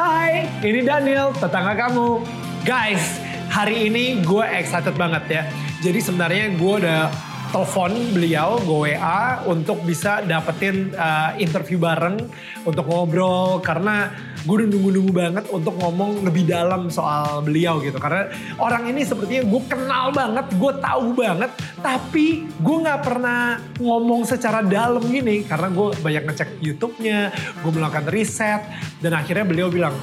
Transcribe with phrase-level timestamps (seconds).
[0.00, 2.24] Hai, ini Daniel, tetangga kamu.
[2.64, 3.20] Guys,
[3.52, 5.42] hari ini gue excited banget ya.
[5.84, 7.12] Jadi sebenarnya gue udah
[7.50, 12.30] telepon beliau, gue WA untuk bisa dapetin uh, interview bareng
[12.62, 13.58] untuk ngobrol.
[13.58, 14.14] Karena
[14.46, 17.98] gue udah nunggu-nunggu banget untuk ngomong lebih dalam soal beliau gitu.
[17.98, 18.30] Karena
[18.62, 21.50] orang ini sepertinya gue kenal banget, gue tahu banget,
[21.82, 27.34] tapi gue nggak pernah ngomong secara dalam gini karena gue banyak ngecek YouTube-nya,
[27.66, 28.62] gue melakukan riset.
[29.02, 29.94] Dan akhirnya beliau bilang,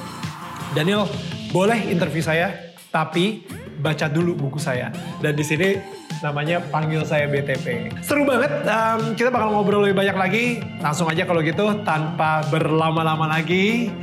[0.75, 1.07] Daniel
[1.55, 3.47] boleh interview saya, tapi
[3.79, 4.89] baca dulu buku saya.
[5.21, 5.77] Dan di sini
[6.21, 7.93] namanya panggil saya BTP.
[8.01, 10.45] Seru banget, um, kita bakal ngobrol lebih banyak lagi.
[10.81, 13.93] Langsung aja kalau gitu tanpa berlama-lama lagi.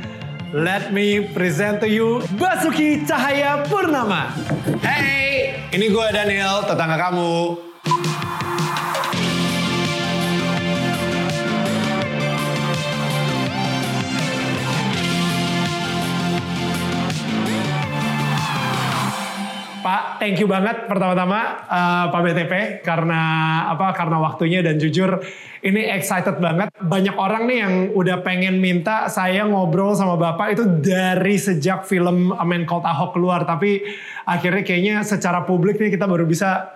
[0.55, 4.31] Let me present to you Basuki Cahaya Purnama.
[4.79, 7.74] Hey, ini gue Daniel, tetangga kamu.
[19.95, 23.21] Pak, thank you banget pertama-tama uh, Pak BTP karena
[23.71, 23.95] apa?
[23.95, 25.23] Karena waktunya dan jujur
[25.63, 26.67] ini excited banget.
[26.83, 32.35] Banyak orang nih yang udah pengen minta saya ngobrol sama Bapak itu dari sejak film
[32.35, 33.87] A Man Called Ahok keluar, tapi
[34.27, 36.75] akhirnya kayaknya secara publik nih kita baru bisa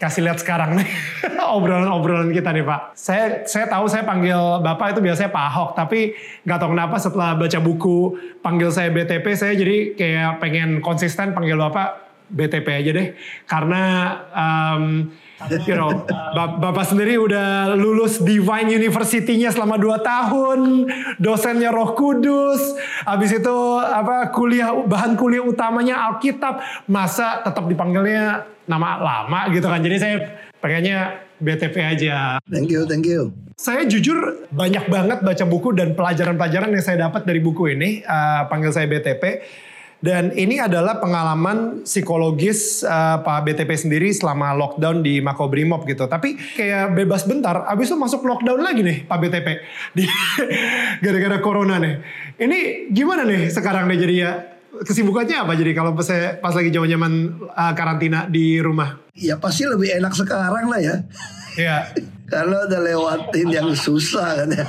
[0.00, 0.88] kasih lihat sekarang nih
[1.60, 2.96] obrolan-obrolan kita nih Pak.
[2.96, 6.16] Saya saya tahu saya panggil Bapak itu biasanya Pak Ahok, tapi
[6.48, 11.60] nggak tahu kenapa setelah baca buku panggil saya BTP saya jadi kayak pengen konsisten panggil
[11.60, 13.08] Bapak BTP aja deh.
[13.44, 13.82] Karena
[14.30, 15.10] um,
[15.66, 16.06] you know
[16.38, 20.60] bapak sendiri udah lulus Divine University-nya selama 2 tahun.
[21.18, 22.78] Dosennya Roh Kudus.
[23.04, 26.86] Habis itu apa kuliah bahan kuliah utamanya Alkitab.
[26.86, 29.82] Masa tetap dipanggilnya nama lama gitu kan.
[29.82, 30.16] Jadi saya
[30.62, 32.38] pengennya BTP aja.
[32.46, 33.34] Thank you thank you.
[33.60, 38.00] Saya jujur banyak banget baca buku dan pelajaran-pelajaran yang saya dapat dari buku ini.
[38.00, 39.44] Uh, panggil saya BTP
[40.00, 46.08] dan ini adalah pengalaman psikologis uh, Pak BTP sendiri selama lockdown di Makobrimob gitu.
[46.08, 49.48] Tapi kayak bebas bentar, abis itu masuk lockdown lagi nih Pak BTP.
[50.00, 50.08] Di
[51.04, 52.00] gara-gara corona nih.
[52.40, 54.30] Ini gimana nih sekarang nih jadi ya?
[54.80, 56.08] Kesibukannya apa jadi kalau pas,
[56.40, 58.96] pas lagi zaman-zaman uh, karantina di rumah?
[59.12, 60.96] Ya pasti lebih enak sekarang lah ya.
[61.60, 61.92] Iya.
[62.32, 64.64] kalau udah lewatin yang susah kan ya.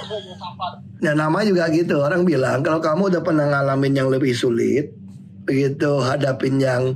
[0.99, 2.03] Ya nama juga gitu.
[2.03, 4.91] Orang bilang kalau kamu udah pernah ngalamin yang lebih sulit,
[5.45, 6.95] begitu hadapin yang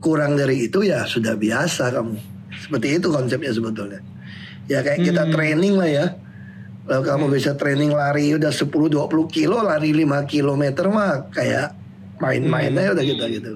[0.00, 2.16] kurang dari itu ya sudah biasa kamu.
[2.50, 4.00] Seperti itu konsepnya sebetulnya.
[4.66, 5.32] Ya kayak kita hmm.
[5.32, 6.06] training lah ya.
[6.88, 7.34] Kalau kamu hmm.
[7.36, 11.76] bisa training lari udah 10-20 kilo, lari 5 kilometer mah kayak
[12.18, 12.94] main-mainnya hmm.
[12.96, 13.52] udah gitu gitu.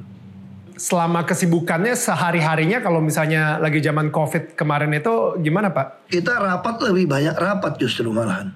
[0.75, 6.11] Selama kesibukannya sehari-harinya kalau misalnya lagi zaman covid kemarin itu gimana Pak?
[6.11, 8.51] Kita rapat lebih banyak rapat justru malahan.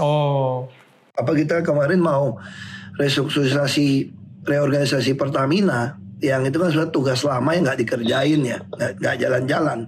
[0.00, 0.68] Oh.
[1.16, 2.40] Apa kita kemarin mau
[2.96, 4.15] restrukturisasi
[4.46, 9.84] reorganisasi Pertamina yang itu kan sudah tugas lama yang nggak dikerjain ya nggak jalan-jalan.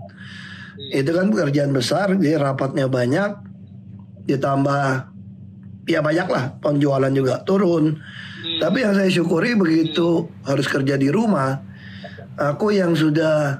[0.92, 3.32] Itu kan pekerjaan besar jadi rapatnya banyak
[4.28, 4.84] ditambah
[5.88, 7.96] ya banyak lah penjualan juga turun.
[8.38, 8.62] Hmm.
[8.62, 11.58] tapi yang saya syukuri begitu harus kerja di rumah
[12.38, 13.58] aku yang sudah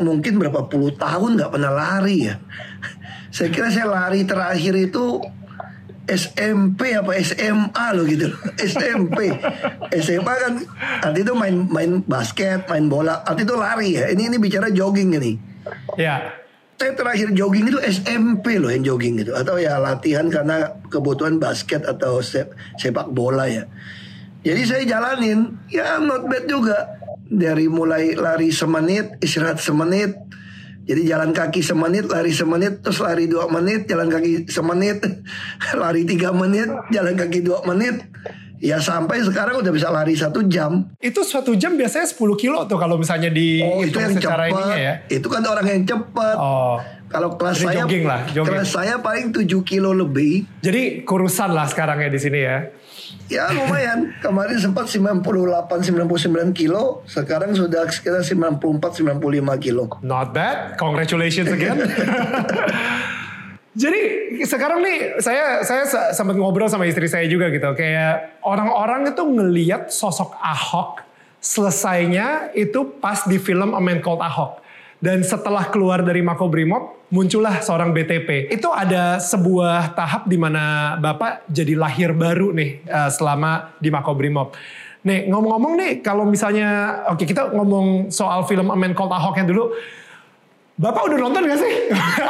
[0.00, 2.40] mungkin berapa puluh tahun nggak pernah lari ya.
[3.34, 5.18] Saya kira saya lari terakhir itu
[6.04, 8.28] SMP apa SMA lo gitu.
[8.70, 9.32] SMP
[9.96, 10.54] SMA kan
[11.00, 14.12] arti itu main main basket main bola arti itu lari ya.
[14.12, 15.32] Ini ini bicara jogging ini.
[15.96, 16.44] Ya.
[16.74, 21.86] Saya terakhir jogging itu SMP loh yang jogging itu atau ya latihan karena kebutuhan basket
[21.86, 23.64] atau sepak bola ya.
[24.44, 27.00] Jadi saya jalanin ya not bad juga.
[27.24, 30.12] Dari mulai lari semenit istirahat semenit
[30.84, 35.00] jadi jalan kaki semenit, lari semenit, terus lari dua menit, jalan kaki semenit,
[35.80, 38.04] lari tiga menit, jalan kaki dua menit.
[38.64, 40.88] Ya sampai sekarang udah bisa lari satu jam.
[40.96, 44.56] Itu satu jam biasanya 10 kilo tuh kalau misalnya di oh, itu yang cepat.
[44.80, 45.04] Ya?
[45.04, 46.36] Itu kan orang yang cepat.
[46.40, 46.80] Oh.
[47.12, 48.48] Kalau kelas Jadi saya jogging lah, jogging.
[48.56, 50.48] kelas saya paling 7 kilo lebih.
[50.64, 52.72] Jadi kurusan lah sekarang ya di sini ya.
[53.32, 54.12] Ya lumayan.
[54.20, 55.24] Kemarin sempat 98
[55.90, 58.60] 99 kilo, sekarang sudah sekitar 94
[59.00, 59.88] 95 kilo.
[60.04, 60.76] Not bad.
[60.76, 61.80] Congratulations again.
[63.74, 64.00] Jadi
[64.46, 65.82] sekarang nih saya saya
[66.14, 71.02] sempat ngobrol sama istri saya juga gitu kayak orang-orang itu ngeliat sosok Ahok
[71.42, 74.63] selesainya itu pas di film A Man Called Ahok.
[75.02, 78.48] Dan setelah keluar dari Makobrimob, muncullah seorang BTP.
[78.48, 84.56] Itu ada sebuah tahap di mana Bapak jadi lahir baru nih uh, selama di Makobrimob.
[85.04, 89.36] Nih ngomong-ngomong nih, kalau misalnya, oke okay, kita ngomong soal film A Man Called Ahok
[89.36, 89.68] yang dulu.
[90.74, 91.72] Bapak udah nonton gak sih?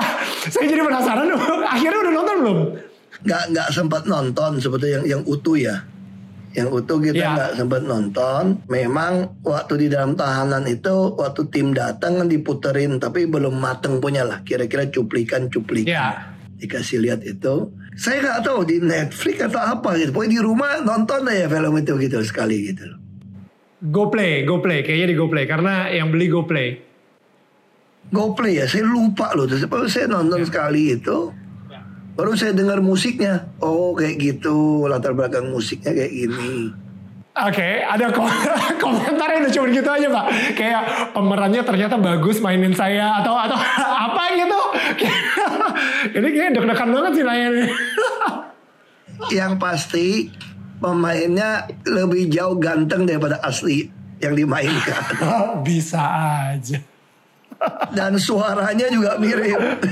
[0.53, 1.31] Saya jadi penasaran.
[1.75, 2.59] Akhirnya udah nonton belum?
[3.25, 5.81] Gak, gak sempat nonton sebetulnya yang, yang utuh ya.
[6.55, 7.31] Yang utuh kita Ya.
[7.35, 8.63] nggak sempat nonton.
[8.71, 14.23] Memang waktu di dalam tahanan itu waktu tim datang kan diputerin tapi belum mateng punya
[14.23, 14.41] lah.
[14.47, 16.31] Kira-kira cuplikan-cuplikan Ya.
[16.57, 17.75] dikasih lihat itu.
[17.99, 20.15] Saya nggak tahu di Netflix atau apa gitu.
[20.15, 22.87] Pokoknya di rumah nonton aja film itu gitu sekali gitu.
[22.87, 22.99] loh.
[23.85, 26.69] GoPlay, GoPlay, kayaknya di GoPlay karena yang beli GoPlay.
[28.09, 29.45] GoPlay ya, saya lupa loh.
[29.45, 31.35] Terus saya nonton sekali itu.
[32.15, 33.51] Baru saya dengar musiknya.
[33.59, 36.71] Oh kayak gitu latar belakang musiknya kayak gini.
[37.35, 38.31] Oke, ada kom
[38.83, 40.27] komentarnya udah cuma gitu aja pak.
[40.55, 43.59] Kayak pemerannya ternyata bagus mainin saya atau atau
[44.07, 44.61] apa gitu.
[46.23, 47.65] Ini kayak deg-degan banget sih nanya ini.
[49.35, 50.07] Yang pasti
[50.79, 53.91] pemainnya lebih jauh ganteng daripada asli
[54.23, 55.03] yang dimainkan.
[55.67, 56.03] Bisa
[56.55, 56.79] aja.
[57.91, 59.83] Dan suaranya juga mirip.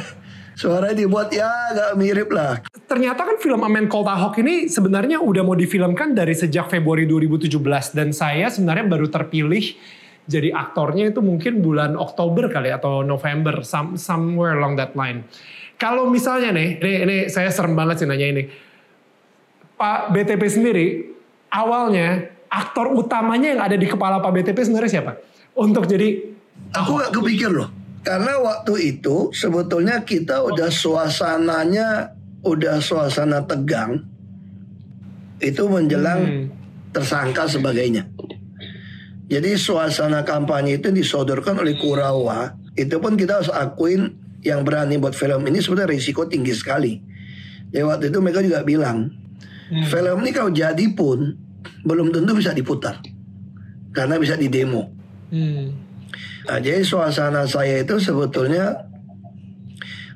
[0.53, 2.61] Suaranya dibuat ya agak mirip lah.
[2.85, 7.09] Ternyata kan film A Man Called Ahok ini sebenarnya udah mau difilmkan dari sejak Februari
[7.09, 7.57] 2017
[7.97, 9.65] dan saya sebenarnya baru terpilih
[10.29, 15.27] jadi aktornya itu mungkin bulan Oktober kali atau November some- somewhere along that line.
[15.81, 18.43] Kalau misalnya nih, ini, ini saya serem banget sih nanya ini.
[19.75, 20.87] Pak BTP sendiri
[21.51, 25.19] awalnya aktor utamanya yang ada di kepala Pak BTP sebenarnya siapa?
[25.59, 26.31] Untuk jadi
[26.73, 27.82] Aku gak kepikir loh.
[28.03, 34.03] Karena waktu itu sebetulnya kita udah suasananya udah suasana tegang.
[35.39, 36.47] Itu menjelang Hmm.
[36.91, 38.11] tersangka sebagainya.
[39.31, 42.53] Jadi suasana kampanye itu disodorkan oleh Kurawa.
[42.75, 44.13] Itu pun kita harus akuin
[44.43, 46.99] yang berani buat film ini sebenarnya risiko tinggi sekali.
[47.73, 49.09] Ya waktu itu mereka juga bilang,
[49.89, 51.33] film ini kalau jadi pun
[51.87, 53.01] belum tentu bisa diputar.
[53.95, 54.91] Karena bisa di demo.
[55.33, 55.92] hmm,
[56.43, 58.89] Nah, jadi suasana saya itu sebetulnya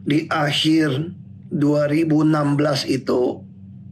[0.02, 1.14] di akhir
[1.50, 3.20] 2016 itu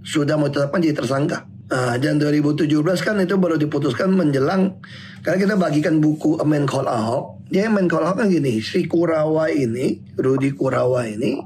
[0.03, 1.47] sudah mau ditetapkan jadi tersangka.
[1.65, 2.69] Nah, dan 2017
[3.01, 4.79] kan itu baru diputuskan menjelang
[5.25, 7.41] karena kita bagikan buku A Man Called Ahok.
[7.49, 11.41] Dia Man Called Ahok kan gini, si Kurawa ini, Rudy Kurawa ini,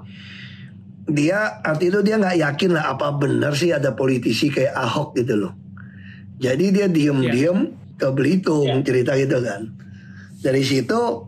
[1.08, 5.38] dia arti itu dia nggak yakin lah apa benar sih ada politisi kayak Ahok gitu
[5.38, 5.52] loh.
[6.38, 7.58] Jadi dia diem-diem
[7.98, 9.70] ke Belitung cerita gitu kan.
[10.38, 11.26] Dari situ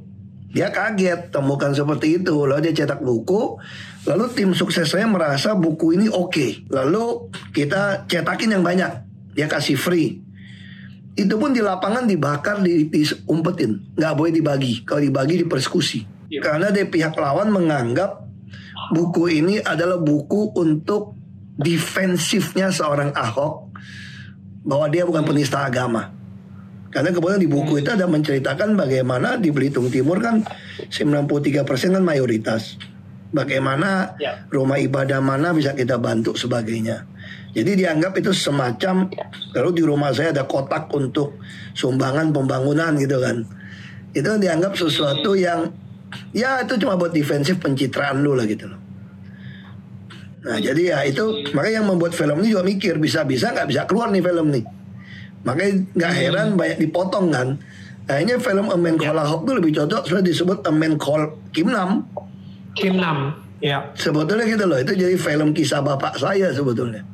[0.50, 2.34] dia kaget temukan seperti itu.
[2.46, 3.58] Lalu dia cetak buku.
[4.06, 6.66] Lalu tim suksesnya merasa buku ini oke.
[6.70, 8.90] Lalu kita cetakin yang banyak.
[9.34, 10.18] Dia kasih free.
[11.14, 13.94] Itu pun di lapangan dibakar, di- diumpetin.
[13.98, 14.82] Nggak boleh dibagi.
[14.82, 16.06] Kalau dibagi dipersekusi.
[16.42, 18.22] Karena dari pihak lawan menganggap
[18.94, 21.18] buku ini adalah buku untuk
[21.58, 23.70] defensifnya seorang Ahok
[24.64, 26.14] bahwa dia bukan penista agama.
[26.90, 30.42] Karena kemudian di buku itu ada menceritakan bagaimana di Belitung Timur kan
[30.90, 31.62] 93%
[31.94, 32.75] kan mayoritas.
[33.31, 34.42] Bagaimana Ya.
[34.50, 37.06] rumah ibadah mana bisa kita bantu sebagainya.
[37.54, 39.06] Jadi dianggap itu semacam
[39.54, 41.38] kalau di rumah saya ada kotak untuk
[41.78, 43.46] sumbangan pembangunan gitu kan.
[44.10, 45.70] Itu dianggap sesuatu yang
[46.34, 48.81] ya itu cuma buat defensif pencitraan lu lah gitu loh.
[50.40, 54.10] Nah jadi ya itu makanya yang membuat film ini juga mikir bisa-bisa nggak bisa keluar
[54.10, 54.64] nih film nih.
[55.44, 57.48] Makanya nggak heran banyak dipotong kan.
[58.10, 61.70] Akhirnya film A Man Called Ahok itu lebih cocok sudah disebut A Man Called Kim
[61.70, 62.04] Nam.
[62.75, 63.38] Kim Nam.
[63.60, 67.04] Ya, Sebetulnya gitu loh itu jadi film kisah bapak saya sebetulnya.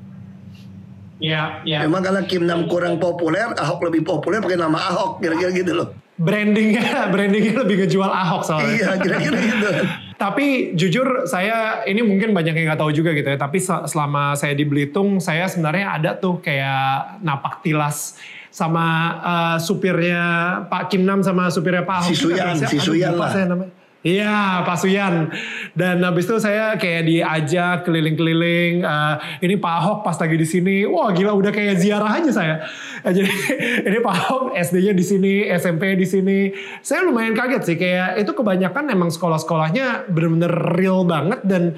[1.19, 1.83] ya, ya.
[1.83, 5.89] Memang karena Kim Nam kurang populer, Ahok lebih populer pakai nama Ahok kira-kira gitu loh.
[6.17, 8.73] Brandingnya, brandingnya lebih ngejual Ahok soalnya.
[8.79, 9.71] Iya kira-kira gitu.
[10.17, 13.37] Tapi jujur saya ini mungkin banyak yang nggak tahu juga gitu ya.
[13.37, 18.17] Tapi se- selama saya di Belitung, saya sebenarnya ada tuh kayak napak tilas
[18.49, 18.87] sama
[19.21, 20.25] eh, supirnya
[20.73, 22.09] Pak Kim Nam sama supirnya Pak Ahok.
[22.09, 23.29] Si Suyan, si Suyan lah.
[23.29, 23.76] saya namanya.
[24.05, 25.33] Iya, Pak Suyan.
[25.75, 28.87] Dan habis itu saya kayak diajak keliling-keliling.
[28.87, 32.55] eh, ini Pak Ahok pas lagi di sini, wah gila udah kayak ziarah aja saya.
[33.03, 33.31] Eh, Jadi
[33.89, 36.55] ini Pak Ahok SD-nya di sini, SMP di sini.
[36.87, 41.75] Saya lumayan kaget sih, kayak itu kebanyakan emang sekolah-sekolahnya bener-bener real banget dan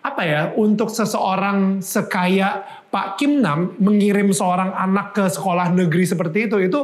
[0.00, 6.48] apa ya untuk seseorang sekaya Pak Kim Nam mengirim seorang anak ke sekolah negeri seperti
[6.48, 6.80] itu itu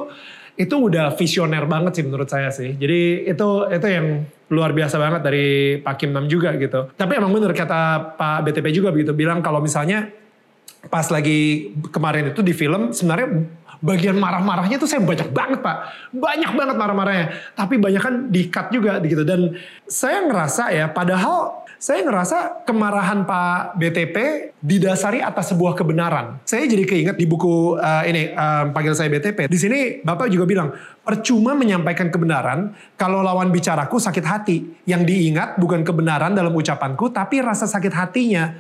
[0.57, 2.77] itu udah visioner banget sih menurut saya sih.
[2.77, 5.47] Jadi itu itu yang luar biasa banget dari
[5.83, 6.91] Pak Kim Nam juga gitu.
[6.95, 10.07] Tapi emang bener kata Pak BTP juga begitu bilang kalau misalnya
[10.87, 13.43] pas lagi kemarin itu di film sebenarnya
[13.83, 15.77] bagian marah-marahnya tuh saya banyak banget pak.
[16.15, 17.27] Banyak banget marah-marahnya.
[17.59, 19.27] Tapi banyak kan di cut juga gitu.
[19.27, 24.17] Dan saya ngerasa ya padahal saya ngerasa kemarahan Pak BTP
[24.65, 26.41] didasari atas sebuah kebenaran.
[26.49, 29.45] Saya jadi keinget di buku eh, ini eh, panggil saya BTP.
[29.45, 30.73] Di sini Bapak juga bilang
[31.05, 34.57] percuma menyampaikan kebenaran kalau lawan bicaraku sakit hati.
[34.89, 38.57] Yang diingat bukan kebenaran dalam ucapanku tapi rasa sakit hatinya.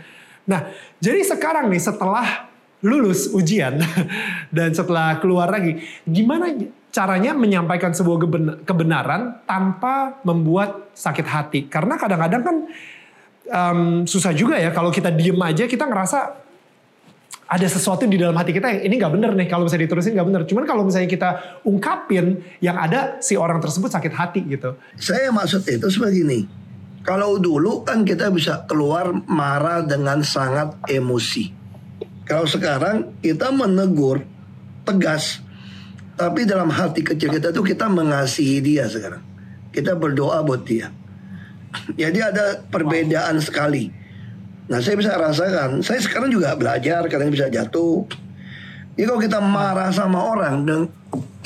[0.46, 0.70] Nah,
[1.00, 2.52] jadi sekarang nih setelah
[2.84, 3.80] lulus ujian
[4.56, 6.52] dan setelah keluar lagi, gimana
[6.92, 8.20] caranya menyampaikan sebuah
[8.62, 11.60] kebenaran tanpa membuat sakit hati?
[11.66, 12.56] Karena kadang-kadang kan
[13.50, 16.46] um, susah juga ya kalau kita diem aja kita ngerasa
[17.46, 20.28] ada sesuatu di dalam hati kita yang ini nggak bener nih kalau misalnya diterusin nggak
[20.28, 20.42] bener.
[20.50, 21.30] Cuman kalau misalnya kita
[21.62, 24.74] ungkapin yang ada si orang tersebut sakit hati gitu.
[24.98, 26.40] Saya maksud itu seperti ini.
[27.06, 31.54] Kalau dulu kan kita bisa keluar marah dengan sangat emosi.
[32.26, 34.26] Kalau sekarang kita menegur
[34.82, 35.38] tegas,
[36.18, 39.22] tapi dalam hati kecil kita tuh kita mengasihi dia sekarang.
[39.70, 40.90] Kita berdoa buat dia.
[41.94, 44.06] Jadi ada perbedaan sekali
[44.66, 48.02] Nah saya bisa rasakan, saya sekarang juga belajar, kadang bisa jatuh.
[48.98, 50.80] Jadi kalau kita marah sama orang dan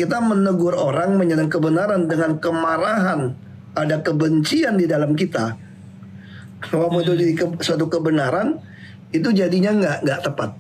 [0.01, 3.37] kita menegur orang menyerang kebenaran dengan kemarahan,
[3.77, 5.53] ada kebencian di dalam kita.
[6.65, 8.57] Kalau mau itu jadi ke, suatu kebenaran,
[9.13, 10.51] itu jadinya nggak nggak tepat.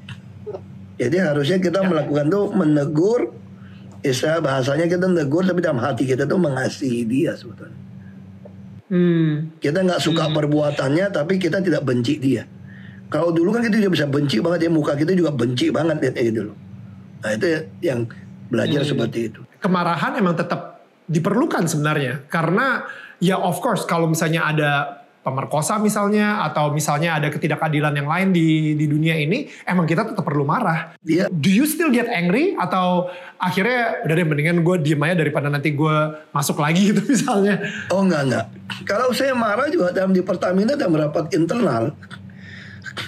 [1.00, 3.33] Jadi harusnya kita melakukan tuh menegur,
[4.05, 7.79] istilah bahasanya kita menegur tapi dalam hati kita tuh mengasihi dia sebetulnya.
[8.90, 9.54] Hmm.
[9.62, 10.35] Kita nggak suka hmm.
[10.35, 12.42] perbuatannya, tapi kita tidak benci dia.
[13.11, 16.14] Kalau dulu kan kita juga bisa benci banget ya muka kita juga benci banget lihat
[16.18, 16.56] gitu loh.
[17.23, 17.47] Nah itu
[17.82, 18.06] yang
[18.50, 18.90] belajar hmm.
[18.90, 19.40] seperti itu.
[19.62, 22.87] Kemarahan emang tetap diperlukan sebenarnya karena
[23.18, 28.73] ya of course kalau misalnya ada pemerkosa misalnya atau misalnya ada ketidakadilan yang lain di
[28.73, 30.97] di dunia ini emang kita tetap perlu marah.
[31.05, 31.29] Yeah.
[31.29, 35.77] Do you still get angry atau akhirnya udah deh mendingan gue diem aja daripada nanti
[35.77, 35.97] gue
[36.33, 37.61] masuk lagi gitu misalnya?
[37.93, 38.47] Oh enggak enggak.
[38.89, 41.93] Kalau saya marah juga dalam di Pertamina ada merapat internal.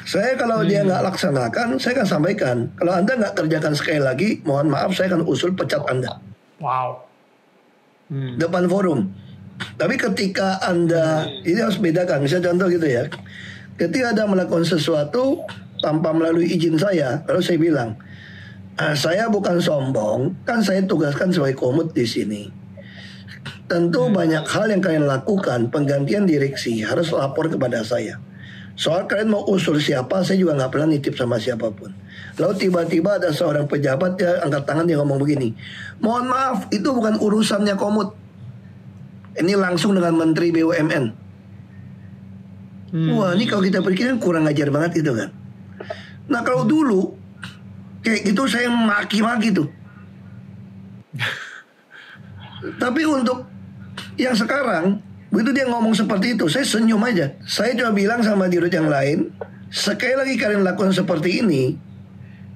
[0.04, 0.68] Saya kalau hmm.
[0.68, 2.56] dia nggak laksanakan, saya akan sampaikan.
[2.76, 6.20] Kalau anda nggak kerjakan sekali lagi, mohon maaf, saya akan usul pecat anda.
[6.62, 7.02] Wow.
[8.12, 8.36] Hmm.
[8.38, 9.10] Depan forum.
[9.76, 13.04] Tapi ketika Anda, ini harus bedakan, misalnya contoh gitu ya.
[13.78, 15.42] Ketika Anda melakukan sesuatu
[15.82, 17.90] tanpa melalui izin saya, lalu saya bilang,
[18.78, 22.42] ah, saya bukan sombong, kan saya tugaskan sebagai komut di sini.
[23.66, 24.14] Tentu hmm.
[24.14, 28.20] banyak hal yang kalian lakukan, penggantian direksi harus lapor kepada saya.
[28.72, 31.92] Soal kalian mau usul siapa, saya juga nggak pernah nitip sama siapa pun.
[32.40, 35.52] Lalu tiba-tiba ada seorang pejabat ya angkat tangan dia ngomong begini,
[36.00, 38.16] mohon maaf itu bukan urusannya komut,
[39.38, 41.04] ini langsung dengan Menteri BUMN.
[42.92, 43.08] Hmm.
[43.16, 45.32] Wah ini kalau kita pikir kurang ajar banget itu kan.
[46.28, 47.16] Nah kalau dulu
[48.04, 49.68] kayak gitu saya maki-maki tuh.
[52.82, 53.48] Tapi untuk
[54.20, 55.00] yang sekarang
[55.32, 57.32] begitu dia ngomong seperti itu saya senyum aja.
[57.48, 59.32] Saya coba bilang sama dirut yang lain,
[59.72, 61.80] sekali lagi kalian lakukan seperti ini,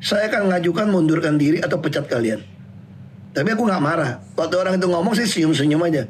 [0.05, 2.45] saya akan ngajukan mundurkan diri atau pecat kalian.
[3.33, 4.21] Tapi aku nggak marah.
[4.37, 6.09] Waktu orang itu ngomong saya senyum-senyum aja.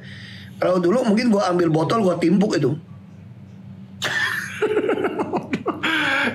[0.57, 2.73] Kalau dulu mungkin gue ambil botol gue timpuk itu.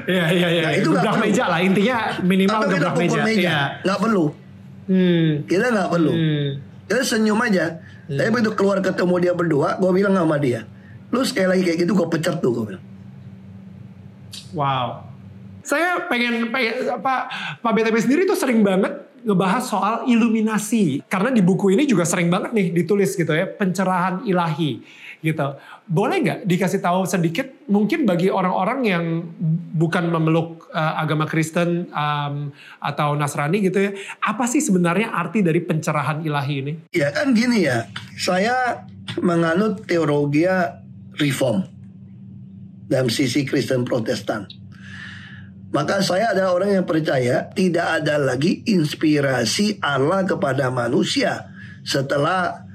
[0.01, 0.61] Iya iya iya.
[0.65, 3.21] Nah, itu gebrak meja lah intinya minimal Atau gebrak meja.
[3.21, 3.41] meja.
[3.47, 3.59] Ya.
[3.85, 4.33] Gak perlu.
[4.89, 5.45] Hmm.
[5.45, 6.11] Kita nggak perlu.
[6.11, 6.47] Hmm.
[6.89, 7.65] Kita senyum aja.
[8.09, 8.17] Hmm.
[8.17, 10.67] Tapi begitu keluar ketemu dia berdua, gue bilang sama dia,
[11.13, 12.83] lu sekali lagi kayak gitu gue pecat tuh gue bilang.
[14.51, 15.07] Wow.
[15.63, 17.29] Saya pengen, pengen apa
[17.61, 18.91] Pak BTP sendiri tuh sering banget
[19.25, 21.05] ngebahas soal iluminasi.
[21.05, 24.81] Karena di buku ini juga sering banget nih ditulis gitu ya pencerahan ilahi
[25.21, 25.47] gitu.
[25.85, 29.05] Boleh nggak dikasih tahu sedikit mungkin bagi orang-orang yang
[29.77, 32.49] bukan memeluk uh, agama Kristen um,
[32.81, 33.91] atau Nasrani gitu ya
[34.25, 36.73] apa sih sebenarnya arti dari pencerahan ilahi ini?
[36.91, 37.85] Ya kan gini ya
[38.17, 38.87] saya
[39.21, 40.49] menganut teologi
[41.21, 41.69] reform
[42.89, 44.49] dalam sisi Kristen Protestan
[45.71, 51.47] maka saya adalah orang yang percaya tidak ada lagi inspirasi Allah kepada manusia
[51.87, 52.67] setelah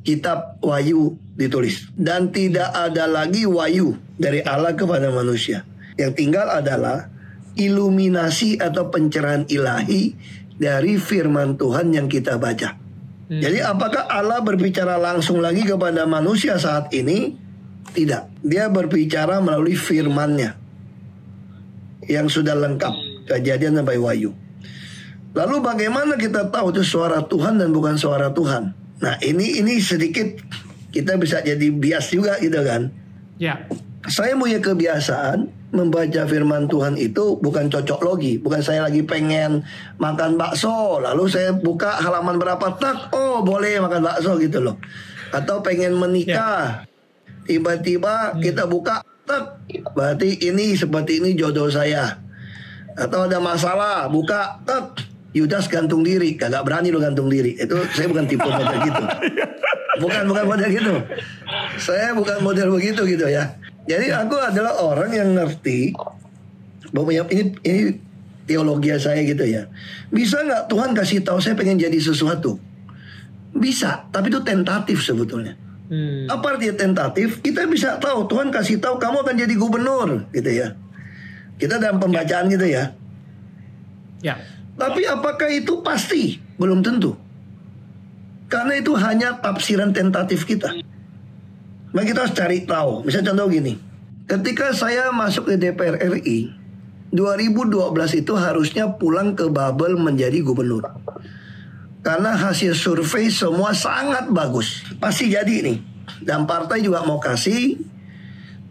[0.00, 5.68] kitab Wahyu ditulis dan tidak ada lagi wahyu dari Allah kepada manusia.
[6.00, 7.12] Yang tinggal adalah
[7.60, 10.16] iluminasi atau pencerahan ilahi
[10.56, 12.72] dari firman Tuhan yang kita baca.
[13.28, 13.40] Hmm.
[13.42, 17.36] Jadi apakah Allah berbicara langsung lagi kepada manusia saat ini?
[17.94, 18.42] Tidak.
[18.42, 20.63] Dia berbicara melalui firman-Nya
[22.08, 22.94] yang sudah lengkap
[23.28, 24.30] kejadian sampai wahyu.
[25.34, 28.70] Lalu bagaimana kita tahu itu suara Tuhan dan bukan suara Tuhan?
[29.02, 30.38] Nah ini ini sedikit
[30.94, 32.94] kita bisa jadi bias juga gitu kan?
[33.42, 33.66] Ya.
[34.06, 39.66] Saya punya kebiasaan membaca firman Tuhan itu bukan cocok logi, bukan saya lagi pengen
[39.98, 44.78] makan bakso, lalu saya buka halaman berapa tak, oh boleh makan bakso gitu loh,
[45.34, 47.48] atau pengen menikah, ya.
[47.50, 48.44] tiba-tiba hmm.
[48.44, 49.02] kita buka
[49.94, 52.20] berarti ini seperti ini jodoh saya.
[52.94, 55.12] Atau ada masalah buka tek.
[55.34, 56.38] Yudas gantung diri.
[56.38, 57.58] Kagak berani lo gantung diri.
[57.58, 59.04] Itu saya bukan tipe model gitu.
[59.98, 60.94] Bukan bukan model gitu.
[61.74, 63.58] Saya bukan model begitu gitu ya.
[63.90, 65.90] Jadi aku adalah orang yang ngerti
[66.94, 67.82] bahwa ini ini
[68.46, 69.66] teologi saya gitu ya.
[70.14, 72.56] Bisa nggak Tuhan kasih tahu saya pengen jadi sesuatu?
[73.54, 75.54] Bisa, tapi itu tentatif sebetulnya.
[75.84, 76.24] Hmm.
[76.32, 77.44] Apa artinya tentatif?
[77.44, 80.72] Kita bisa tahu Tuhan kasih tahu kamu akan jadi gubernur, gitu ya.
[81.60, 82.96] Kita dalam pembacaan gitu ya.
[84.24, 84.40] Ya.
[84.74, 86.40] Tapi apakah itu pasti?
[86.56, 87.14] Belum tentu.
[88.48, 90.72] Karena itu hanya tafsiran tentatif kita.
[91.94, 93.06] Maka kita harus cari tahu.
[93.06, 93.78] Misalnya contoh gini.
[94.24, 96.50] Ketika saya masuk ke DPR RI,
[97.14, 97.78] 2012
[98.18, 100.90] itu harusnya pulang ke Babel menjadi gubernur.
[102.04, 104.84] Karena hasil survei semua sangat bagus.
[105.00, 105.80] Pasti jadi nih.
[106.20, 107.80] Dan partai juga mau kasih.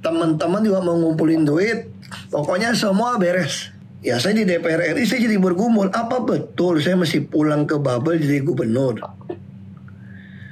[0.06, 1.90] Teman-teman juga mau ngumpulin duit.
[2.30, 3.74] Pokoknya semua beres.
[4.04, 5.90] Ya saya di DPR RI saya jadi bergumul.
[5.90, 9.02] Apa betul saya mesti pulang ke Babel jadi gubernur?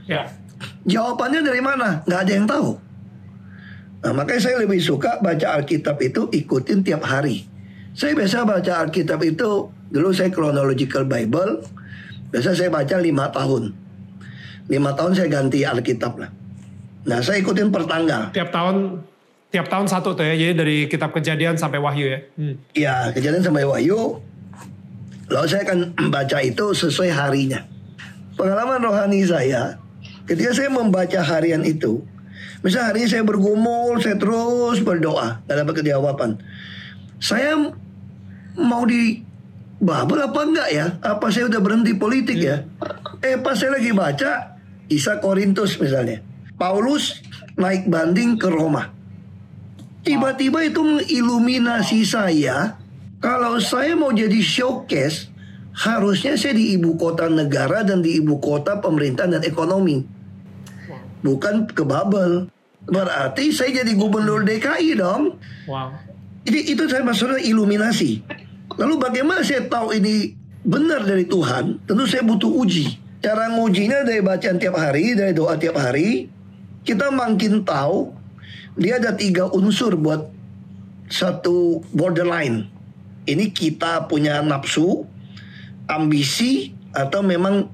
[0.10, 0.32] Ya.
[0.88, 2.02] Jawabannya dari mana?
[2.10, 2.70] Nggak ada yang tahu.
[4.02, 7.46] Nah, makanya saya lebih suka baca Alkitab itu ikutin tiap hari.
[7.94, 11.62] Saya biasa baca Alkitab itu dulu saya chronological Bible.
[12.32, 13.76] Biasa saya baca lima tahun.
[14.72, 16.32] Lima tahun saya ganti Alkitab lah.
[17.06, 18.32] Nah saya ikutin per tanggal.
[18.32, 19.04] Tiap tahun
[19.52, 20.34] tiap tahun satu tuh ya.
[20.40, 22.20] Jadi dari kitab kejadian sampai wahyu ya.
[22.40, 22.56] Hmm.
[22.72, 24.24] Ya kejadian sampai wahyu.
[25.28, 25.80] Lalu saya akan
[26.16, 27.68] baca itu sesuai harinya.
[28.40, 29.82] Pengalaman rohani saya
[30.32, 32.00] Ketika saya membaca harian itu,
[32.62, 36.40] misalnya hari ini saya bergumul, saya terus berdoa, gak dapat kejawaban.
[37.20, 37.58] Saya
[38.58, 39.26] mau di
[39.82, 40.86] Babel apa enggak ya?
[41.02, 42.62] Apa saya udah berhenti politik ya?
[43.26, 44.62] Eh pas saya lagi baca
[44.94, 46.22] Isa Korintus misalnya.
[46.54, 47.18] Paulus
[47.58, 48.94] naik banding ke Roma.
[50.06, 52.78] Tiba-tiba itu mengiluminasi saya
[53.18, 55.30] kalau saya mau jadi showcase
[55.74, 60.22] harusnya saya di ibu kota negara dan di ibu kota pemerintahan dan ekonomi
[61.22, 62.50] bukan ke Babel.
[62.82, 65.38] Berarti saya jadi gubernur DKI dong.
[65.70, 65.94] Wow.
[66.42, 68.26] Jadi itu saya maksudnya iluminasi.
[68.82, 70.34] Lalu bagaimana saya tahu ini
[70.66, 71.86] benar dari Tuhan?
[71.86, 72.98] Tentu saya butuh uji.
[73.22, 76.26] Cara ngujinya dari bacaan tiap hari, dari doa tiap hari.
[76.82, 78.10] Kita makin tahu
[78.74, 80.26] dia ada tiga unsur buat
[81.14, 82.66] satu borderline.
[83.30, 85.06] Ini kita punya nafsu,
[85.86, 87.70] ambisi, atau memang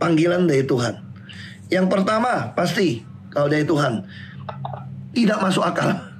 [0.00, 1.04] panggilan dari Tuhan.
[1.68, 4.08] Yang pertama pasti kalau dari Tuhan
[5.12, 6.11] tidak masuk akal.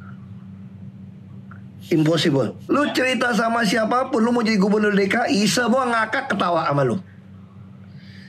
[1.90, 2.54] Impossible.
[2.70, 6.96] Lu cerita sama siapa pun, lu mau jadi gubernur DKI, semua ngakak ketawa sama lu.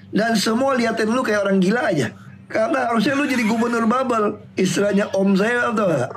[0.10, 2.10] Dan semua liatin lu kayak orang gila aja.
[2.50, 4.42] Karena harusnya lu jadi gubernur Babel.
[4.54, 6.12] Istilahnya om saya atau gak?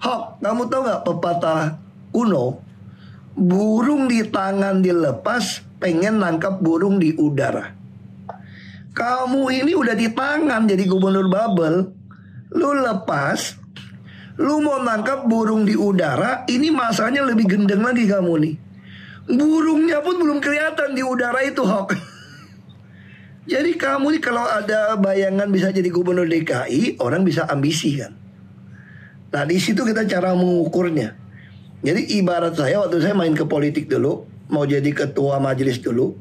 [0.00, 1.60] Hok, kamu tau gak pepatah
[2.12, 2.60] kuno?
[3.34, 7.74] Burung di tangan dilepas, pengen nangkap burung di udara.
[8.94, 11.90] Kamu ini udah di tangan jadi gubernur Babel.
[12.54, 13.58] Lu lepas,
[14.38, 18.54] lu mau nangkap burung di udara, ini masalahnya lebih gendeng lagi kamu nih.
[19.24, 21.88] Burungnya pun belum kelihatan di udara itu, Hok.
[23.52, 28.16] Jadi kamu nih kalau ada bayangan bisa jadi gubernur DKI, orang bisa ambisi kan.
[29.36, 31.12] Nah di situ kita cara mengukurnya.
[31.84, 36.16] Jadi ibarat saya waktu saya main ke politik dulu, mau jadi ketua majelis dulu,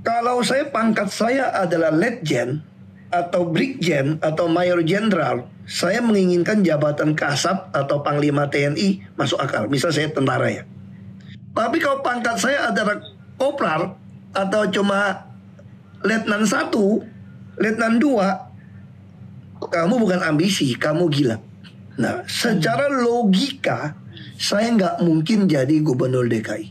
[0.00, 2.64] kalau saya pangkat saya adalah letjen
[3.12, 9.72] atau brigjen atau mayor jenderal, saya menginginkan jabatan kasat atau panglima TNI masuk akal.
[9.72, 10.68] Misal saya tentara ya.
[11.56, 13.00] Tapi kalau pangkat saya adalah
[13.40, 13.96] kopral
[14.36, 15.32] atau cuma
[16.04, 17.00] letnan satu,
[17.56, 18.52] letnan dua,
[19.64, 21.40] kamu bukan ambisi, kamu gila.
[21.96, 23.96] Nah, secara logika,
[24.36, 26.68] saya nggak mungkin jadi gubernur DKI.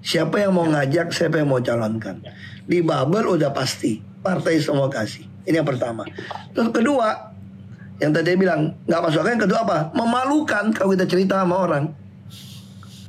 [0.00, 2.24] Siapa yang mau ngajak, siapa yang mau calonkan.
[2.64, 5.28] Di Babel udah pasti, partai semua kasih.
[5.44, 6.08] Ini yang pertama.
[6.56, 7.35] Terus kedua,
[7.96, 9.32] yang tadi bilang nggak masuk akal.
[9.32, 9.78] Yang kedua apa?
[9.96, 11.84] Memalukan kalau kita cerita sama orang.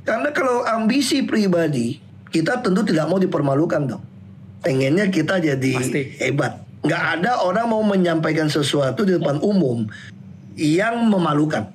[0.07, 1.99] Karena kalau ambisi pribadi,
[2.31, 4.03] kita tentu tidak mau dipermalukan dong.
[4.63, 6.01] Pengennya kita jadi pasti.
[6.23, 6.63] hebat.
[6.87, 9.83] Nggak ada orang mau menyampaikan sesuatu di depan umum
[10.55, 11.67] yang memalukan.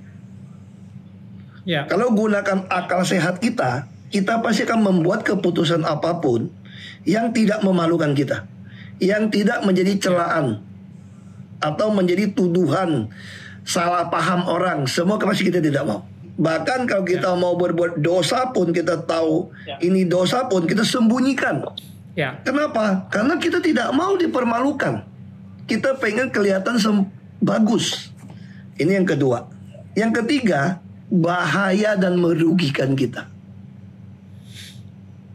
[1.69, 1.85] Ya.
[1.87, 6.49] Kalau gunakan akal sehat kita, kita pasti akan membuat keputusan apa pun
[7.05, 8.49] yang tidak memalukan kita,
[8.99, 10.72] yang tidak menjadi celaan
[11.63, 13.07] atau menjadi tuduhan
[13.63, 14.85] salah paham orang.
[14.91, 16.03] Semua pasti kita tidak mau.
[16.33, 17.39] Bahkan kalau kita ya.
[17.39, 19.79] mau berbuat dosa pun kita tahu ya.
[19.85, 21.63] ini dosa pun kita sembunyikan.
[22.19, 22.43] Ya.
[22.43, 23.07] Kenapa?
[23.09, 25.07] Karena kita tidak mau dipermalukan.
[25.71, 26.77] Kita pengen kelihatan
[27.39, 28.11] bagus.
[28.77, 29.47] Ini yang kedua.
[29.95, 33.33] Yang ketiga, bahaya dan merugikan kita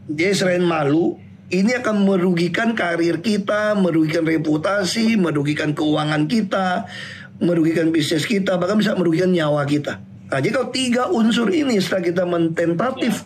[0.07, 6.91] dia selain malu ini akan merugikan karir kita, merugikan reputasi, merugikan keuangan kita,
[7.39, 10.03] merugikan bisnis kita, bahkan bisa merugikan nyawa kita.
[10.27, 13.23] Nah, jadi kalau tiga unsur ini setelah kita mententatif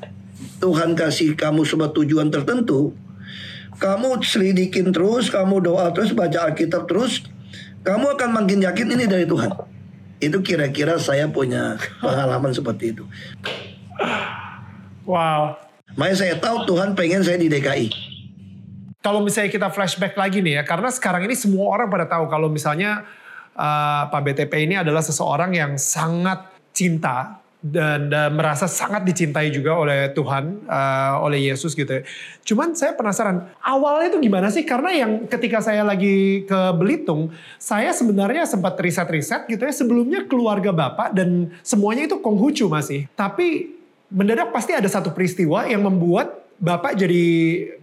[0.61, 2.93] Tuhan kasih kamu sebuah tujuan tertentu,
[3.81, 7.25] kamu selidikin terus, kamu doa terus, baca Alkitab terus,
[7.81, 9.49] kamu akan makin yakin ini dari Tuhan.
[10.21, 13.09] Itu kira-kira saya punya pengalaman seperti itu.
[15.09, 15.57] Wow.
[15.97, 18.10] Makanya saya tahu Tuhan pengen saya di DKI.
[19.01, 22.53] Kalau misalnya kita flashback lagi nih ya, karena sekarang ini semua orang pada tahu kalau
[22.53, 23.01] misalnya
[23.57, 29.77] uh, Pak BTP ini adalah seseorang yang sangat cinta dan, dan merasa sangat dicintai juga
[29.77, 32.01] oleh Tuhan, uh, oleh Yesus gitu.
[32.01, 32.01] ya.
[32.41, 34.65] Cuman saya penasaran, awalnya itu gimana sih?
[34.65, 37.29] Karena yang ketika saya lagi ke Belitung,
[37.61, 43.05] saya sebenarnya sempat riset-riset gitu ya, sebelumnya keluarga Bapak dan semuanya itu Konghucu masih.
[43.13, 43.77] Tapi
[44.09, 47.25] mendadak pasti ada satu peristiwa yang membuat Bapak jadi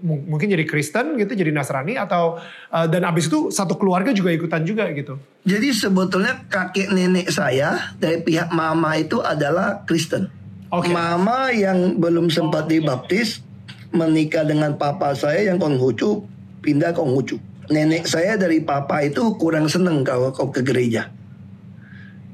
[0.06, 2.38] mungkin jadi Kristen gitu, jadi Nasrani atau
[2.70, 5.18] uh, dan abis itu satu keluarga juga ikutan juga gitu.
[5.42, 10.30] Jadi sebetulnya kakek nenek saya dari pihak mama itu adalah Kristen.
[10.70, 10.94] Oke.
[10.94, 13.42] Mama yang belum sempat dibaptis
[13.90, 16.22] menikah dengan papa saya yang Konghucu
[16.62, 17.36] pindah ke Konghucu.
[17.74, 21.10] Nenek saya dari papa itu kurang seneng kalau kau ke gereja.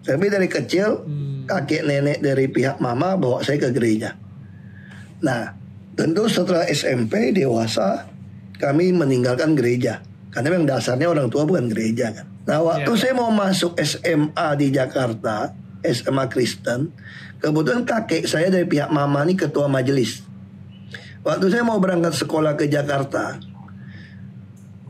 [0.05, 1.09] Tapi dari kecil
[1.49, 4.13] kakek nenek dari pihak mama bawa saya ke gereja.
[5.25, 5.64] Nah,
[5.95, 8.07] tentu setelah SMP dewasa
[8.59, 10.03] kami meninggalkan gereja.
[10.35, 12.27] Karena memang dasarnya orang tua bukan gereja kan.
[12.45, 13.01] Nah waktu Iya.
[13.01, 16.91] saya mau masuk SMA di Jakarta, SMA Kristen,
[17.39, 20.27] kebetulan kakek saya dari pihak mama ini ketua majelis.
[21.25, 23.41] Waktu saya mau berangkat sekolah ke Jakarta,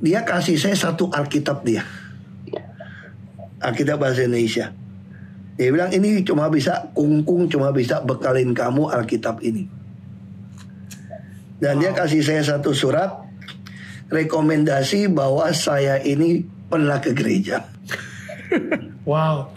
[0.02, 1.86] dia kasih saya satu Alkitab dia.
[3.62, 4.74] Alkitab bahasa Indonesia.
[5.54, 9.83] Dia bilang ini cuma bisa kungkung cuma bisa bekalin kamu Alkitab ini.
[11.58, 13.24] Dan dia kasih saya satu surat
[14.10, 17.64] rekomendasi bahwa saya ini pernah ke gereja.
[19.04, 19.52] Wow.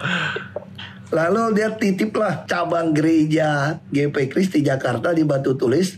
[1.07, 5.95] Lalu dia titiplah cabang gereja GP Kristi Jakarta di Batu Tulis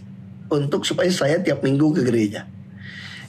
[0.53, 2.45] untuk supaya saya tiap minggu ke gereja.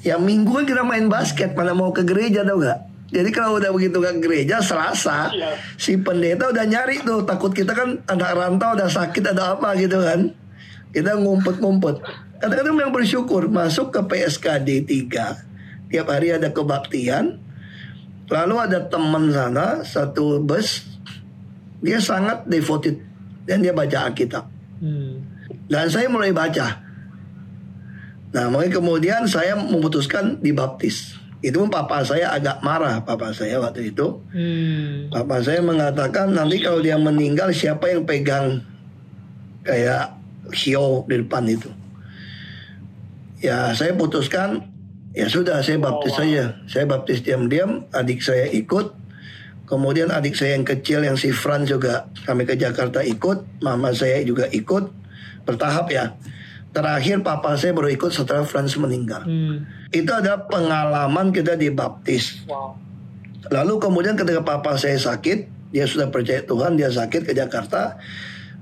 [0.04, 2.85] Ya minggu kan kita main basket, mana mau ke gereja tau gak?
[3.11, 5.33] Jadi kalau udah begitu ke gereja Selasa,
[5.80, 9.98] si pendeta udah nyari tuh takut kita kan anak rantau ada sakit ada apa gitu
[10.04, 10.37] kan.
[10.92, 11.96] Kita ngumpet-ngumpet.
[12.40, 17.37] Kadang-kadang yang bersyukur masuk ke PSKD 3 tiap hari ada kebaktian.
[18.31, 20.87] Lalu ada teman sana satu bus
[21.85, 23.03] dia sangat devoted
[23.44, 24.48] dan dia baca Alkitab.
[24.81, 25.20] Hmm.
[25.68, 26.81] Dan saya mulai baca.
[28.31, 31.18] Nah, makanya kemudian saya memutuskan dibaptis.
[31.42, 34.22] Itu pun papa saya agak marah papa saya waktu itu.
[34.31, 35.11] Hmm.
[35.11, 38.62] Papa saya mengatakan nanti kalau dia meninggal siapa yang pegang
[39.66, 40.14] kayak
[40.55, 41.80] hio di depan itu.
[43.40, 44.68] Ya saya putuskan
[45.16, 46.61] ya sudah saya baptis saja.
[46.68, 48.96] Saya baptis diam-diam, adik saya ikut.
[49.64, 54.18] Kemudian adik saya yang kecil yang si Fran juga kami ke Jakarta ikut, mama saya
[54.26, 54.90] juga ikut
[55.46, 56.14] bertahap ya.
[56.70, 59.26] Terakhir papa saya baru ikut setelah Franz meninggal.
[59.26, 59.66] Hmm.
[59.90, 62.46] Itu adalah pengalaman kita dibaptis.
[62.46, 62.79] Wow.
[63.50, 67.98] Lalu kemudian ketika papa saya sakit, dia sudah percaya Tuhan, dia sakit ke Jakarta.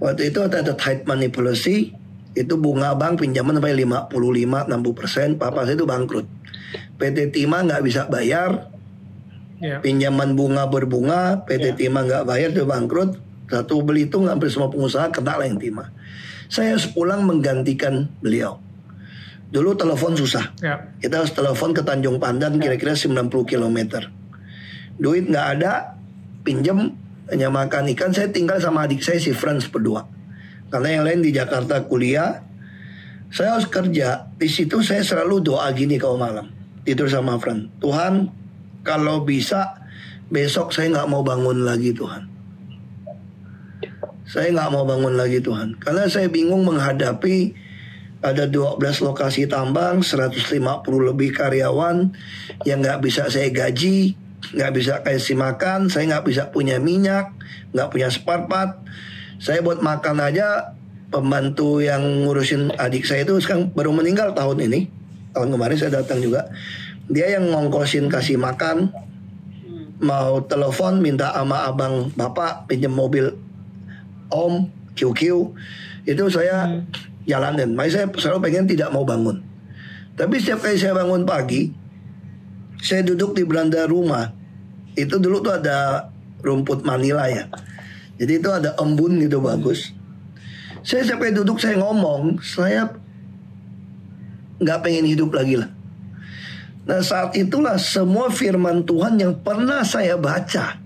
[0.01, 1.93] Waktu itu ada tight manipulasi,
[2.39, 6.27] itu bunga bank pinjaman sampai 55-60 persen, papa saya itu bangkrut.
[6.99, 8.71] PT Timah nggak bisa bayar,
[9.59, 9.83] Ya.
[9.83, 11.75] pinjaman bunga berbunga, PT Ya.
[11.75, 13.19] Timah nggak bayar, dia bangkrut.
[13.49, 15.91] Satu Belitung hampir semua pengusaha kena lah yang Timah.
[16.47, 18.63] Saya harus pulang menggantikan beliau.
[19.49, 20.53] Dulu telepon susah.
[20.61, 20.93] Ya.
[21.01, 23.79] Kita harus telepon ke Tanjung Pandan kira-kira 90 km.
[25.01, 25.97] Duit nggak ada,
[26.45, 26.93] pinjem
[27.33, 28.13] hanya makan ikan.
[28.13, 30.18] Saya tinggal sama adik saya si Franz berdua.
[30.69, 32.45] Karena yang lain di Jakarta kuliah,
[33.29, 34.29] saya harus kerja.
[34.37, 36.49] Di situ saya selalu doa gini kalau malam.
[36.85, 37.69] Tidur sama Franz.
[37.81, 38.33] Tuhan,
[38.85, 39.85] kalau bisa
[40.29, 42.29] besok saya nggak mau bangun lagi Tuhan.
[44.29, 45.81] Saya nggak mau bangun lagi Tuhan.
[45.81, 47.69] Karena saya bingung menghadapi
[48.21, 50.53] ada 12 lokasi tambang, 150
[50.85, 52.13] lebih karyawan
[52.67, 54.19] yang nggak bisa saya gaji,
[54.53, 57.31] nggak bisa kasih makan, saya nggak bisa punya minyak,
[57.73, 58.83] nggak punya spare part.
[59.39, 60.75] Saya buat makan aja
[61.09, 64.91] pembantu yang ngurusin adik saya itu sekarang baru meninggal tahun ini.
[65.33, 66.51] Tahun kemarin saya datang juga.
[67.09, 68.93] Dia yang ngongkosin kasih makan,
[70.03, 73.35] mau telepon minta sama abang bapak pinjam mobil
[74.29, 75.23] om QQ
[76.05, 76.83] itu saya
[77.29, 77.73] jalanin.
[77.77, 79.41] Makanya saya selalu pengen tidak mau bangun.
[80.19, 81.71] Tapi setiap kali saya bangun pagi,
[82.83, 84.35] saya duduk di beranda rumah.
[84.99, 86.11] Itu dulu tuh ada
[86.43, 87.47] rumput Manila ya.
[88.19, 89.95] Jadi itu ada embun gitu bagus.
[90.83, 92.91] Saya kali duduk saya ngomong, saya
[94.59, 95.71] nggak pengen hidup lagi lah.
[96.89, 100.81] Nah saat itulah semua firman Tuhan yang pernah saya baca.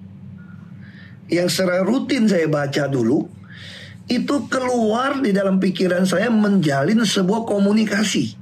[1.32, 3.40] Yang secara rutin saya baca dulu.
[4.10, 8.34] itu keluar di dalam pikiran saya menjalin sebuah komunikasi.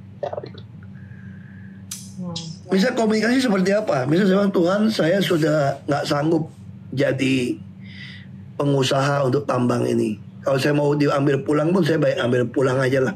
[2.67, 4.09] Bisa komunikasi seperti apa?
[4.09, 6.49] Misal saya bilang Tuhan saya sudah nggak sanggup
[6.91, 7.55] jadi
[8.61, 10.21] pengusaha untuk tambang ini.
[10.45, 13.13] Kalau saya mau diambil pulang pun saya baik ambil pulang aja lah.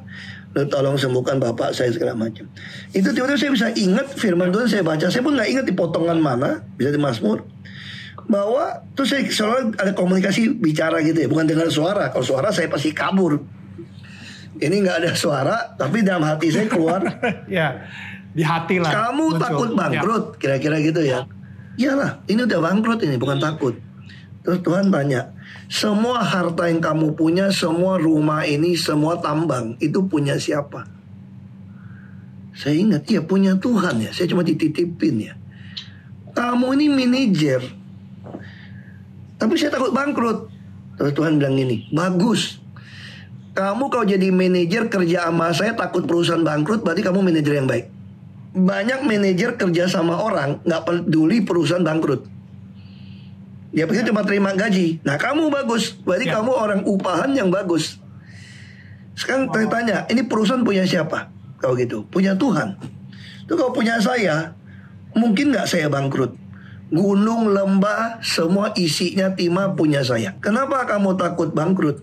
[0.55, 2.47] Lalu tolong sembuhkan bapak saya segala macam.
[2.95, 5.05] Itu tiba-tiba saya bisa ingat firman Tuhan saya baca.
[5.11, 6.63] Saya pun nggak ingat di potongan mana.
[6.79, 7.43] Bisa di Mazmur.
[8.25, 11.27] Bahwa terus saya selalu ada komunikasi bicara gitu ya.
[11.27, 12.07] Bukan dengan suara.
[12.07, 13.35] Kalau suara saya pasti kabur.
[14.55, 15.75] Ini nggak ada suara.
[15.75, 17.03] Tapi dalam hati saya keluar.
[17.51, 17.83] ya
[18.31, 18.91] di hati lah.
[18.91, 19.41] Kamu muncul.
[19.43, 20.25] takut bangkrut.
[20.39, 21.27] Kira-kira gitu ya.
[21.75, 23.19] Iyalah ini udah bangkrut ini.
[23.19, 23.75] Bukan takut.
[24.45, 25.33] Terus Tuhan tanya.
[25.65, 30.85] Semua harta yang kamu punya, semua rumah ini, semua tambang itu punya siapa?
[32.53, 34.13] Saya ingat, ya punya Tuhan ya.
[34.13, 35.33] Saya cuma dititipin ya.
[36.37, 37.65] Kamu ini manajer.
[39.41, 40.53] Tapi saya takut bangkrut.
[40.95, 42.61] Terus Tuhan bilang ini, bagus.
[43.57, 47.87] Kamu kalau jadi manajer kerja sama saya takut perusahaan bangkrut, berarti kamu manajer yang baik.
[48.55, 52.34] Banyak manajer kerja sama orang nggak peduli perusahaan bangkrut.
[53.75, 55.03] Dia pikir cuma terima gaji.
[55.03, 56.39] Nah kamu bagus, berarti Ya.
[56.39, 57.99] kamu orang upahan yang bagus.
[59.19, 61.27] Sekarang saya tanya, ini perusahaan punya siapa?
[61.59, 62.79] Kalau gitu, punya Tuhan.
[63.43, 64.55] Itu kalau punya saya,
[65.11, 66.35] mungkin nggak saya bangkrut.
[66.91, 70.35] Gunung, lembah, semua isinya timah punya saya.
[70.39, 71.99] Kenapa kamu takut bangkrut?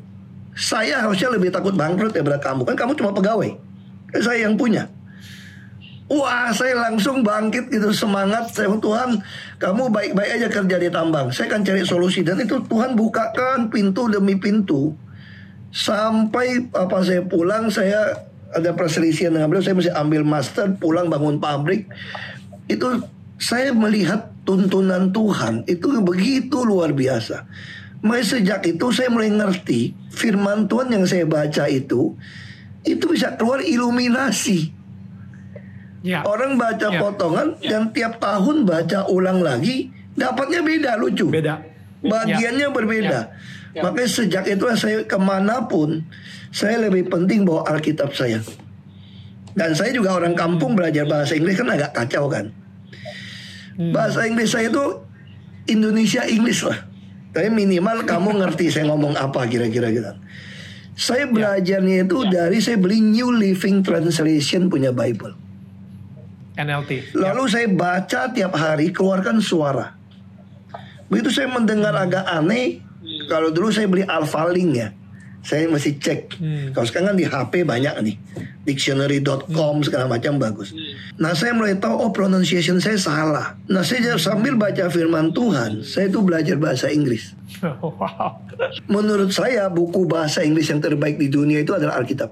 [0.53, 2.69] Saya harusnya lebih takut bangkrut daripada kamu.
[2.69, 3.57] Kan kamu cuma pegawai.
[4.13, 4.93] Kan saya yang punya.
[6.12, 8.53] Wah, saya langsung bangkit gitu semangat.
[8.53, 9.16] Saya Tuhan,
[9.57, 11.33] kamu baik-baik aja kerja di tambang.
[11.33, 14.92] Saya akan cari solusi dan itu Tuhan bukakan pintu demi pintu.
[15.72, 19.64] Sampai apa saya pulang, saya ada perselisihan dengan beliau.
[19.64, 21.88] Saya mesti ambil master, pulang bangun pabrik.
[22.68, 23.09] Itu
[23.40, 27.48] saya melihat tuntunan Tuhan itu begitu luar biasa.
[28.05, 32.20] Mulai sejak itu saya mulai ngerti firman Tuhan yang saya baca itu
[32.85, 34.82] itu bisa keluar iluminasi.
[36.03, 36.27] Ya.
[36.27, 36.99] Orang baca Ya.
[36.99, 41.31] potongan dan tiap tahun baca ulang lagi, dapatnya beda lucu.
[41.31, 41.62] Beda.
[42.03, 43.21] Bagiannya berbeda.
[43.79, 46.03] Makanya sejak itu saya ke mana pun,
[46.51, 48.43] saya lebih penting bawa Alkitab saya.
[49.55, 52.51] Dan saya juga orang kampung belajar bahasa Inggris kan agak kacau kan.
[53.79, 53.93] Hmm.
[53.95, 54.85] Bahasa Inggris saya itu
[55.71, 56.88] Indonesia Inggris lah.
[57.33, 60.12] Tapi minimal kamu ngerti saya ngomong apa kira-kira gitu.
[60.93, 65.33] Saya belajarnya itu dari saya beli New Living Translation punya Bible.
[66.57, 67.17] NLT.
[67.17, 69.97] Lalu saya baca tiap hari keluarkan suara.
[71.09, 72.81] Begitu saya mendengar agak aneh,
[73.29, 74.88] kalau dulu saya beli Alphalink ya.
[75.43, 76.38] Saya mesti cek.
[76.38, 76.71] Hmm.
[76.71, 78.17] Kalau sekarang kan di HP banyak nih.
[78.62, 80.71] Dictionary.com segala macam bagus.
[81.19, 83.59] Nah saya mulai tahu oh pronunciation saya salah.
[83.67, 87.35] Nah saya sambil baca firman Tuhan, saya itu belajar bahasa Inggris.
[87.83, 88.38] wow.
[88.87, 92.31] Menurut saya buku bahasa Inggris yang terbaik di dunia itu adalah Alkitab.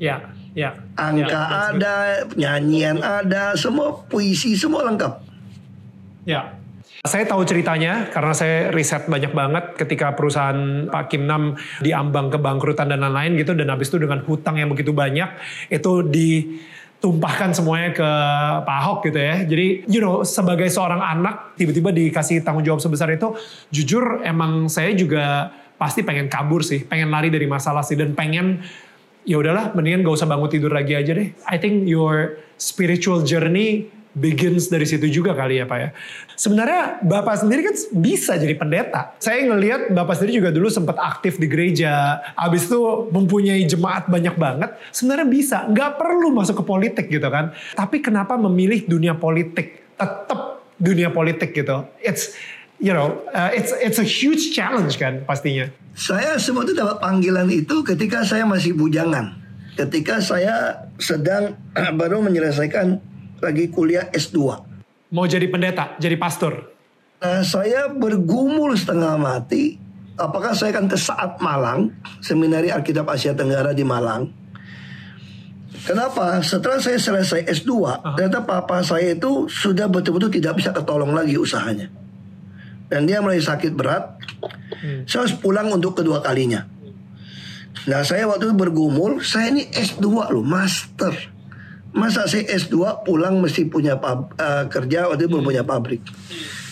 [0.00, 0.24] Ya,
[0.58, 0.74] ya.
[0.98, 1.96] Angka Ya, ada,
[2.34, 5.22] nyanyian ada, semua puisi semua lengkap.
[6.26, 6.58] Ya.
[7.06, 12.90] Saya tahu ceritanya karena saya riset banyak banget ketika perusahaan Pak Kim Nam diambang kebangkrutan
[12.90, 15.30] dan lain-lain gitu dan habis itu dengan hutang yang begitu banyak
[15.70, 18.10] itu ditumpahkan semuanya ke
[18.66, 19.46] Pak Ahok gitu ya.
[19.46, 23.30] Jadi you know sebagai seorang anak tiba-tiba dikasih tanggung jawab sebesar itu
[23.70, 28.58] jujur emang saya juga pasti pengen kabur sih, pengen lari dari masalah sih dan pengen
[29.28, 31.28] ya udahlah mendingan gak usah bangun tidur lagi aja deh.
[31.44, 35.92] I think your spiritual journey begins dari situ juga kali ya Pak ya.
[36.34, 39.14] Sebenarnya Bapak sendiri kan bisa jadi pendeta.
[39.20, 42.24] Saya ngelihat Bapak sendiri juga dulu sempat aktif di gereja.
[42.34, 44.74] Habis itu mempunyai jemaat banyak banget.
[44.90, 45.56] Sebenarnya bisa.
[45.68, 47.52] Nggak perlu masuk ke politik gitu kan.
[47.76, 49.94] Tapi kenapa memilih dunia politik?
[49.94, 51.84] Tetap dunia politik gitu.
[52.00, 52.34] It's
[52.78, 55.68] you know, uh, it's it's a huge challenge kan pastinya.
[55.98, 59.34] Saya semua itu dapat panggilan itu ketika saya masih bujangan.
[59.74, 61.58] Ketika saya sedang
[62.00, 62.98] baru menyelesaikan
[63.42, 64.38] lagi kuliah S2.
[65.14, 66.74] Mau jadi pendeta, jadi pastor.
[67.18, 69.78] Nah, saya bergumul setengah mati.
[70.18, 74.26] Apakah saya akan ke Saat Malang, Seminari Alkitab Asia Tenggara di Malang.
[75.86, 76.42] Kenapa?
[76.42, 77.70] Setelah saya selesai S2,
[78.18, 81.86] ternyata papa saya itu sudah betul-betul tidak bisa ketolong lagi usahanya.
[82.88, 84.16] Dan dia mulai sakit berat.
[85.04, 86.64] Saya harus pulang untuk kedua kalinya.
[87.88, 91.14] Nah saya waktu itu bergumul, saya ini S2 loh, master.
[91.96, 96.04] Masa saya S2 pulang mesti punya pab, eh, kerja waktu itu belum punya pabrik.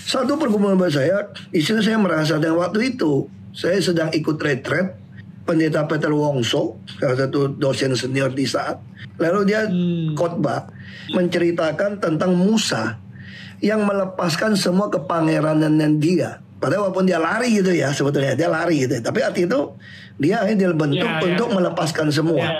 [0.06, 4.94] Satu pergumulan buat saya, situ saya merasa dan waktu itu saya sedang ikut retret
[5.42, 8.78] pendeta Peter Wongso, salah satu dosen senior di saat.
[9.18, 9.66] Lalu dia
[10.14, 10.68] khotbah
[11.10, 12.98] menceritakan tentang Musa
[13.64, 18.96] yang melepaskan semua kepangeranan dia Padahal walaupun dia lari gitu ya sebetulnya dia lari gitu.
[18.96, 19.02] ya.
[19.04, 19.60] Tapi arti itu
[20.16, 21.28] dia akhirnya bentuk Ya, ya.
[21.36, 22.40] untuk melepaskan semua.
[22.40, 22.52] Ya.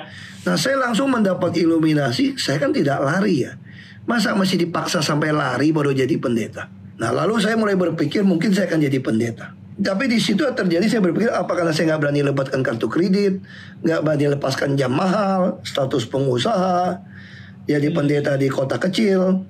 [0.45, 2.37] Nah saya langsung mendapat iluminasi.
[2.37, 3.57] Saya kan tidak lari ya.
[4.05, 6.69] Masa masih dipaksa sampai lari baru jadi pendeta.
[7.01, 9.57] Nah lalu saya mulai berpikir mungkin saya akan jadi pendeta.
[9.77, 13.45] Tapi di situ terjadi saya berpikir apa karena saya nggak berani lebatkan kartu kredit,
[13.85, 16.97] nggak berani lepaskan jam mahal, status pengusaha,
[17.69, 19.45] jadi pendeta di kota kecil,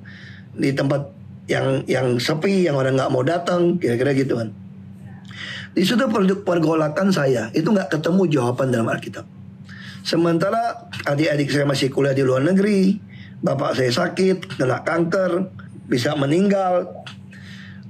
[0.50, 1.15] di tempat
[1.46, 4.50] yang yang sepi, yang orang nggak mau datang, kira-kira gitu kan.
[5.76, 9.26] Di situ per- pergolakan saya itu nggak ketemu jawaban dalam Alkitab.
[10.06, 12.94] Sementara adik-adik saya masih kuliah di luar negeri,
[13.42, 15.50] bapak saya sakit, kena kanker,
[15.90, 16.86] bisa meninggal,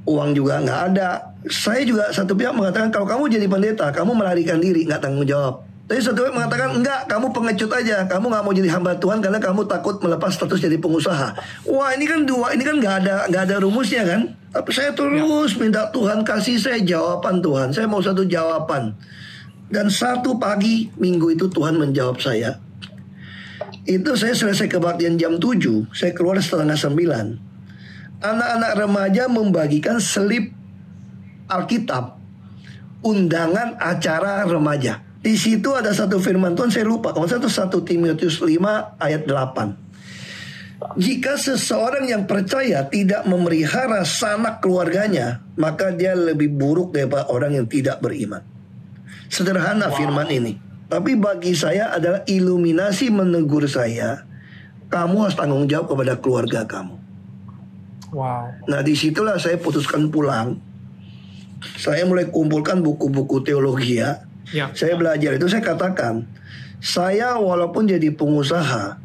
[0.09, 1.37] uang juga nggak ada.
[1.47, 5.66] Saya juga satu pihak mengatakan kalau kamu jadi pendeta, kamu melarikan diri, nggak tanggung jawab.
[5.87, 9.71] Tapi satu mengatakan enggak, kamu pengecut aja, kamu nggak mau jadi hamba Tuhan karena kamu
[9.71, 11.39] takut melepas status jadi pengusaha.
[11.71, 14.35] Wah ini kan dua, ini kan nggak ada nggak ada rumusnya kan.
[14.51, 17.71] Tapi saya terus minta Tuhan kasih saya jawaban Tuhan.
[17.71, 18.99] Saya mau satu jawaban.
[19.71, 22.59] Dan satu pagi minggu itu Tuhan menjawab saya.
[23.87, 27.47] Itu saya selesai kebaktian jam 7, saya keluar setengah 9
[28.21, 30.53] anak-anak remaja membagikan selip
[31.47, 32.19] Alkitab
[33.05, 35.06] undangan acara remaja.
[35.27, 40.95] Di situ ada satu firman Tuhan saya lupa kalau satu satu Timotius 5 ayat 8.
[40.95, 47.67] Jika seseorang yang percaya tidak memelihara sanak keluarganya, maka dia lebih buruk daripada orang yang
[47.67, 48.47] tidak beriman.
[49.27, 50.63] Sederhana firman ini.
[50.87, 54.23] Tapi bagi saya adalah iluminasi menegur saya,
[54.87, 56.95] kamu harus tanggung jawab kepada keluarga kamu.
[58.15, 58.63] Wow.
[58.71, 60.63] Nah di situlah saya putuskan pulang.
[61.83, 64.23] Saya mulai kumpulkan buku-buku teologi ya.
[64.55, 64.71] Ya.
[64.75, 66.27] Saya belajar itu saya katakan,
[66.79, 69.01] saya walaupun jadi pengusaha,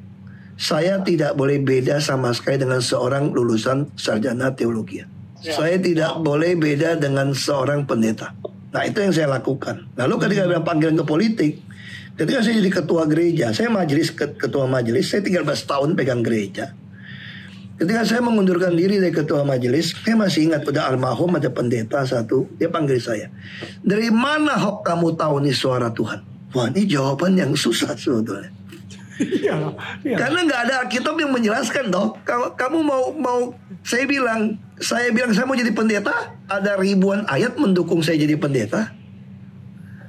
[0.61, 5.01] saya tidak boleh beda sama sekali dengan seorang lulusan sarjana teologi.
[5.41, 8.37] Saya tidak boleh beda dengan seorang pendeta.
[8.71, 9.89] Nah itu yang saya lakukan.
[9.97, 11.51] Lalu ketika ada panggilan ke politik,
[12.13, 16.77] ketika saya jadi ketua gereja, saya majelis ketua majelis, saya 13 tahun pegang gereja.
[17.81, 22.45] Ketika saya mengundurkan diri dari ketua majelis, saya masih ingat pada almarhum ada pendeta satu,
[22.61, 23.33] dia panggil saya.
[23.81, 26.21] Dari mana Hok kamu tahu nih suara Tuhan?
[26.53, 28.53] Wah ini jawaban yang susah sebetulnya.
[29.17, 29.73] Iya.
[30.05, 30.13] Iya.
[30.13, 32.21] Karena nggak ada Alkitab yang menjelaskan dong.
[32.21, 33.39] Kalau kamu mau mau
[33.81, 38.93] saya bilang, saya bilang saya mau jadi pendeta, ada ribuan ayat mendukung saya jadi pendeta.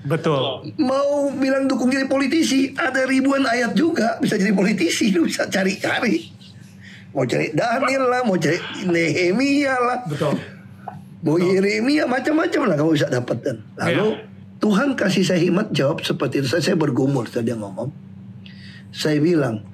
[0.02, 0.74] Betul.
[0.76, 6.31] Mau bilang dukung jadi politisi, ada ribuan ayat juga bisa jadi politisi, lu bisa cari-cari.
[7.12, 8.56] Mau cari Daniel lah, mau cari
[8.88, 10.32] Nehemia lah, Betul.
[11.20, 13.56] mau Yeremia macam-macam lah kamu bisa dapatkan.
[13.76, 14.30] Lalu Iya.
[14.62, 16.48] Tuhan kasih saya hikmat jawab seperti itu.
[16.54, 17.90] Saya, saya bergumul tadi ngomong.
[18.94, 19.66] Saya bilang,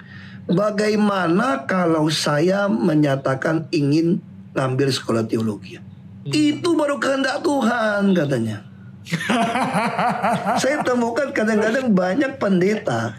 [0.49, 4.17] bagaimana kalau saya menyatakan ingin
[4.57, 5.77] ngambil sekolah teologi?
[6.25, 8.65] Itu baru kehendak Tuhan katanya.
[10.61, 13.17] saya temukan kadang-kadang banyak pendeta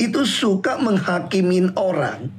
[0.00, 2.32] itu suka menghakimin orang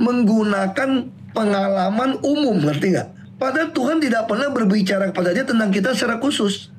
[0.00, 0.90] menggunakan
[1.32, 3.08] pengalaman umum ngerti nggak?
[3.36, 6.70] Padahal Tuhan tidak pernah berbicara kepada dia tentang kita secara khusus.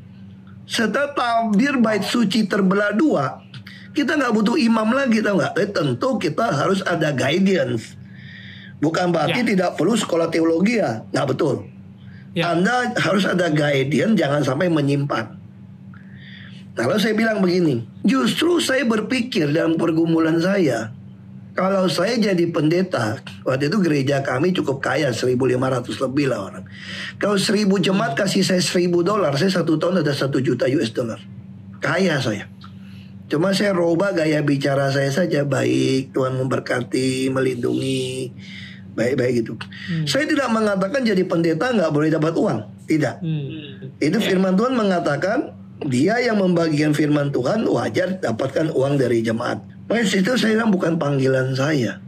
[0.64, 3.44] Setelah tabir bait suci terbelah dua,
[3.92, 5.54] kita nggak butuh imam lagi tau nggak?
[5.60, 8.00] Eh, tentu kita harus ada guidance.
[8.80, 9.48] Bukan berarti Ya.
[9.56, 11.68] tidak perlu sekolah teologi ya, nggak betul.
[12.32, 12.56] Ya.
[12.56, 15.44] Anda harus ada guidance, jangan sampai menyimpan.
[16.74, 20.90] Nah, lalu saya bilang begini, justru saya berpikir dalam pergumulan saya,
[21.54, 25.38] kalau saya jadi pendeta, waktu itu gereja kami cukup kaya, 1.500
[26.10, 26.66] lebih lah orang.
[27.22, 31.22] Kalau 1.000 jemaat kasih saya 1.000 dolar, saya satu tahun ada 1 juta US dollar.
[31.78, 32.50] Kaya saya.
[33.30, 38.34] Cuma saya robah gaya bicara saya saja baik, Tuhan memberkati, melindungi,
[38.98, 39.54] baik-baik gitu.
[40.10, 43.22] Saya tidak mengatakan jadi pendeta nggak boleh dapat uang, tidak.
[43.22, 43.94] Hmm.
[44.02, 45.54] Itu firman Tuhan mengatakan
[45.86, 49.73] dia yang membagikan firman Tuhan wajar dapatkan uang dari jemaat.
[49.88, 52.00] Makanya situ saya bilang bukan panggilan saya.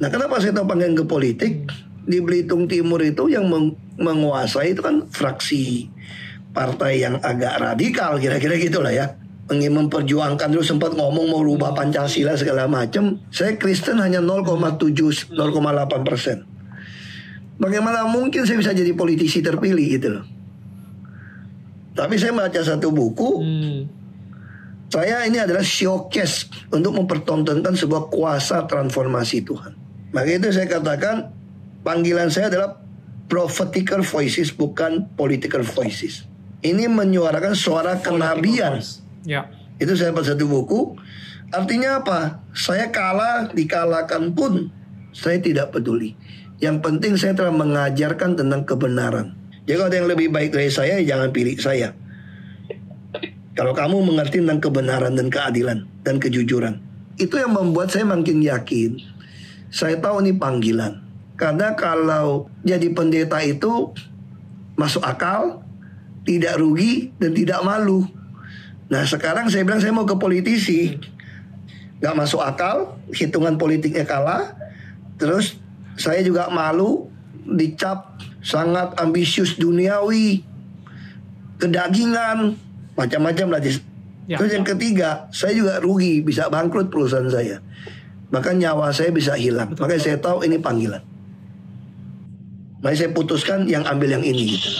[0.00, 1.54] Nah kenapa saya tahu panggilan ke politik?
[2.00, 5.86] Di Belitung Timur itu yang meng- menguasai itu kan fraksi
[6.50, 9.14] partai yang agak radikal kira-kira gitulah ya.
[9.50, 13.18] Ingin memperjuangkan dulu sempat ngomong mau rubah Pancasila segala macam.
[13.34, 16.46] Saya Kristen hanya 0,7 0,8 persen.
[17.60, 20.24] Bagaimana mungkin saya bisa jadi politisi terpilih gitu loh.
[21.92, 23.78] Tapi saya baca satu buku, Hmm.
[24.90, 29.78] Saya ini adalah showcase untuk mempertontonkan sebuah kuasa transformasi Tuhan.
[30.10, 31.30] Maka itu saya katakan
[31.86, 32.82] panggilan saya adalah
[33.30, 36.26] prophetical voices bukan political voices.
[36.66, 38.82] Ini menyuarakan suara kenabian.
[39.22, 39.46] Ya.
[39.78, 40.98] Itu saya baca satu buku.
[41.54, 42.42] Artinya apa?
[42.52, 44.74] Saya kalah, dikalahkan pun
[45.14, 46.18] saya tidak peduli.
[46.58, 49.38] Yang penting saya telah mengajarkan tentang kebenaran.
[49.64, 51.94] Jadi kalau ada yang lebih baik dari saya, ya jangan pilih saya.
[53.58, 56.78] Kalau kamu mengerti tentang kebenaran dan keadilan dan kejujuran,
[57.18, 58.96] itu yang membuat saya makin yakin.
[59.70, 61.02] Saya tahu ini panggilan.
[61.34, 63.90] Karena kalau jadi pendeta itu
[64.78, 65.64] masuk akal,
[66.22, 68.06] tidak rugi dan tidak malu.
[68.90, 70.98] Nah sekarang saya bilang saya mau ke politisi,
[72.02, 74.54] nggak masuk akal, hitungan politiknya kalah,
[75.18, 75.58] terus
[75.98, 77.10] saya juga malu
[77.44, 80.42] dicap sangat ambisius duniawi,
[81.60, 82.56] kedagingan,
[82.98, 83.60] macam-macam lah.
[84.30, 84.38] Ya.
[84.38, 87.58] Terus yang ketiga, saya juga rugi, bisa bangkrut perusahaan saya.
[88.30, 89.74] Bahkan nyawa saya bisa hilang.
[89.74, 91.02] Betul, Makanya saya tahu ini panggilan.
[92.80, 94.70] Makanya saya putuskan yang ambil yang ini gitu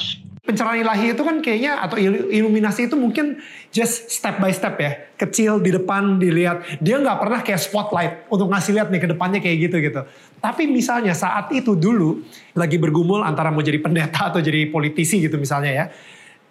[0.40, 3.38] Pencerahan ilahi itu kan kayaknya atau iluminasi itu mungkin
[3.70, 4.98] just step by step ya.
[5.14, 6.82] Kecil di depan dilihat.
[6.82, 10.00] Dia nggak pernah kayak spotlight untuk ngasih lihat nih ke depannya kayak gitu gitu.
[10.42, 12.24] Tapi misalnya saat itu dulu
[12.56, 15.84] lagi bergumul antara mau jadi pendeta atau jadi politisi gitu misalnya ya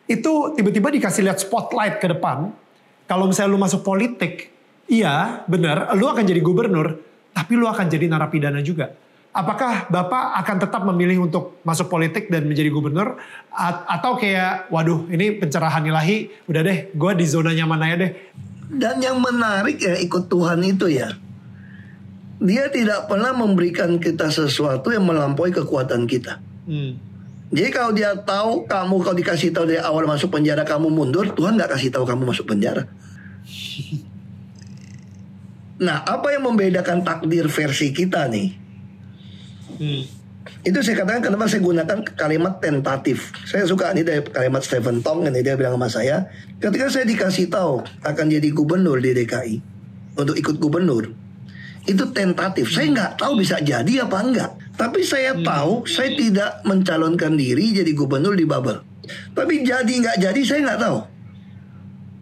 [0.10, 2.50] itu tiba-tiba dikasih lihat spotlight ke depan.
[3.06, 4.50] Kalau misalnya lu masuk politik,
[4.90, 6.98] iya benar, lu akan jadi gubernur,
[7.34, 8.90] tapi lu akan jadi narapidana juga.
[9.30, 13.22] Apakah Bapak akan tetap memilih untuk masuk politik dan menjadi gubernur?
[13.86, 18.12] Atau kayak, waduh ini pencerahan ilahi, udah deh gue di zona nyaman aja deh.
[18.70, 21.14] Dan yang menarik ya ikut Tuhan itu ya,
[22.42, 26.42] dia tidak pernah memberikan kita sesuatu yang melampaui kekuatan kita.
[26.66, 27.09] Hmm.
[27.50, 31.58] Jadi kalau dia tahu kamu kalau dikasih tahu dari awal masuk penjara kamu mundur, Tuhan
[31.58, 32.86] nggak kasih tahu kamu masuk penjara.
[35.80, 38.50] Nah, apa yang membedakan takdir versi kita nih?
[39.80, 40.04] Hmm.
[40.60, 43.32] Itu saya katakan kenapa saya gunakan kalimat tentatif.
[43.48, 46.28] Saya suka ini dari kalimat Stephen Tong ini dia bilang sama saya,
[46.60, 49.56] ketika saya dikasih tahu akan jadi gubernur di DKI
[50.20, 51.16] untuk ikut gubernur,
[51.88, 52.76] itu tentatif.
[52.76, 54.52] Saya nggak tahu bisa jadi apa enggak.
[54.80, 55.44] Tapi saya hmm.
[55.44, 58.80] tahu saya tidak mencalonkan diri jadi gubernur di Babel.
[59.36, 61.00] Tapi jadi nggak jadi saya nggak tahu.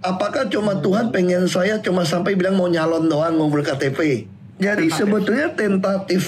[0.02, 0.82] Apakah cuma hmm.
[0.82, 4.26] Tuhan pengen saya cuma sampai bilang mau nyalon doang mau berKTP.
[4.58, 4.98] Jadi tentatif.
[4.98, 6.24] sebetulnya tentatif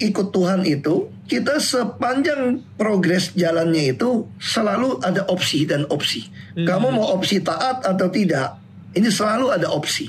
[0.00, 6.32] ikut Tuhan itu kita sepanjang progres jalannya itu selalu ada opsi dan opsi.
[6.56, 6.64] Hmm.
[6.64, 8.56] Kamu mau opsi taat atau tidak?
[8.96, 10.08] Ini selalu ada opsi.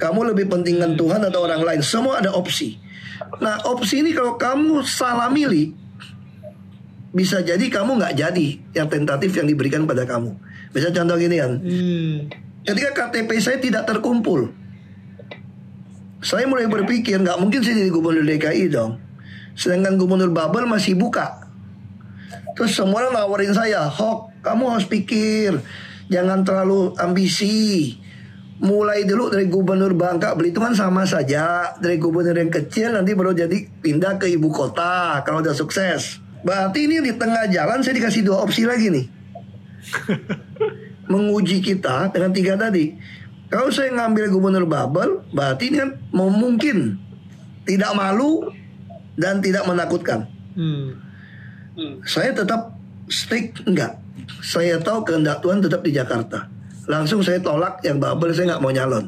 [0.00, 1.84] Kamu lebih pentingkan Tuhan atau orang lain?
[1.84, 2.80] Semua ada opsi.
[3.40, 5.72] Nah opsi ini kalau kamu salah milih
[7.12, 10.32] bisa jadi kamu nggak jadi yang tentatif yang diberikan pada kamu.
[10.72, 12.16] Bisa contoh gini kan, hmm.
[12.64, 14.48] ketika KTP saya tidak terkumpul,
[16.24, 18.96] saya mulai berpikir nggak mungkin saya jadi gubernur DKI dong.
[19.52, 21.44] Sedangkan gubernur Babel masih buka.
[22.56, 25.60] Terus semua orang nawarin saya, Hok, kamu harus pikir,
[26.08, 28.00] jangan terlalu ambisi
[28.62, 31.74] mulai dulu dari gubernur Bangka Belitung kan sama saja.
[31.82, 36.22] Dari gubernur yang kecil nanti baru jadi pindah ke ibu kota kalau udah sukses.
[36.46, 39.06] Berarti ini di tengah jalan saya dikasih dua opsi lagi nih.
[41.12, 42.94] Menguji kita dengan tiga tadi.
[43.50, 46.96] Kalau saya ngambil gubernur Babel berarti ini kan mungkin
[47.66, 48.48] tidak malu
[49.18, 50.30] dan tidak menakutkan.
[50.52, 51.00] Hmm.
[51.72, 52.04] Hmm.
[52.04, 52.76] saya tetap
[53.10, 53.98] stick enggak.
[54.44, 56.52] Saya tahu kehendak Tuhan tetap di Jakarta
[56.90, 59.06] Langsung saya tolak yang bubble saya nggak mau nyalon.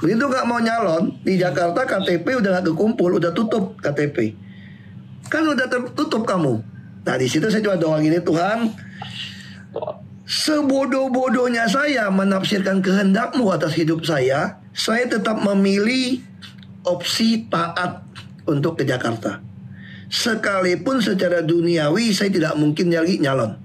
[0.00, 4.34] Begitu nggak mau nyalon di Jakarta KTP udah nggak kekumpul, udah tutup KTP.
[5.28, 6.58] Kan udah tertutup kamu.
[7.02, 8.58] Nah di situ saya coba doa gini Tuhan,
[10.26, 16.22] sebodoh-bodohnya saya menafsirkan kehendakmu atas hidup saya, saya tetap memilih
[16.82, 18.02] opsi taat
[18.48, 19.38] untuk ke Jakarta.
[20.12, 23.61] Sekalipun secara duniawi saya tidak mungkin lagi nyalon.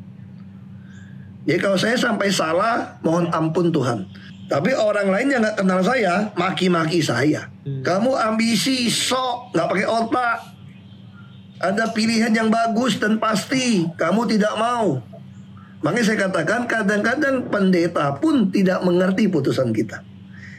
[1.47, 4.03] Jadi kalau saya sampai salah, mohon ampun Tuhan.
[4.51, 7.47] Tapi orang lain yang nggak kenal saya, maki-maki saya.
[7.63, 7.87] Hmm.
[7.87, 10.37] Kamu ambisi, sok, nggak pakai otak.
[11.63, 14.99] Ada pilihan yang bagus dan pasti, kamu tidak mau.
[15.87, 20.03] Makanya saya katakan kadang-kadang pendeta pun tidak mengerti putusan kita.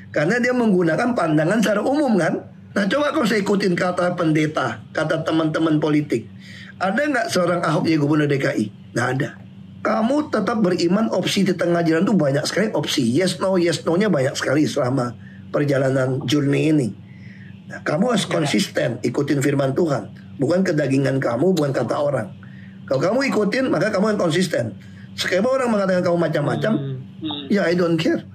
[0.09, 2.49] Karena dia menggunakan pandangan secara umum kan.
[2.73, 6.33] Nah coba kalau saya ikutin kata pendeta, kata teman-teman politik.
[6.81, 8.97] Ada nggak seorang Ahok jadi gubernur DKI?
[8.97, 9.48] Nggak ada
[9.79, 12.75] kamu tetap beriman opsi di tengah jalan itu banyak sekali.
[12.75, 15.15] Opsi yes no yes no nya banyak sekali selama
[15.55, 16.89] perjalanan journey ini.
[17.71, 20.11] Nah, kamu harus konsisten ikutin firman Tuhan.
[20.39, 22.29] Bukan kedagingan kamu bukan kata orang.
[22.91, 24.75] Kalau kamu ikutin maka kamu yang konsisten.
[25.15, 27.47] Sekarang orang mengatakan kamu macam-macam hmm.
[27.51, 28.27] ya I don't care.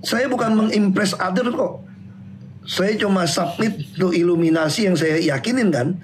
[0.00, 1.84] Saya bukan mengimpress other kok.
[2.64, 6.00] Saya cuma submit to iluminasi yang saya yakinin kan.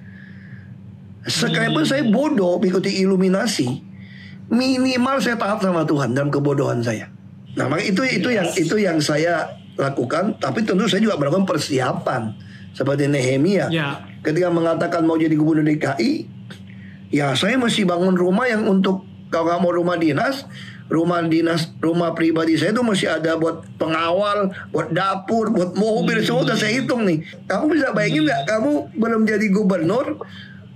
[1.25, 1.91] Sekalipun hmm.
[1.91, 3.86] saya bodoh mengikuti iluminasi
[4.53, 7.11] minimal saya taat sama Tuhan dalam kebodohan saya.
[7.57, 12.37] Nah, maka itu itu yang itu yang saya lakukan, tapi tentu saya juga melakukan persiapan
[12.77, 13.73] seperti Nehemia.
[13.73, 14.05] Ya.
[14.21, 16.37] Ketika mengatakan mau jadi gubernur DKI,
[17.15, 20.47] Ya saya mesti bangun rumah yang untuk kalau nggak mau rumah dinas,
[20.91, 26.47] rumah dinas, rumah pribadi saya itu masih ada buat pengawal, buat dapur, buat mobil, semua
[26.47, 27.23] udah saya hitung nih.
[27.47, 28.43] Kamu bisa bayangin nggak?
[28.51, 30.19] Kamu belum jadi gubernur,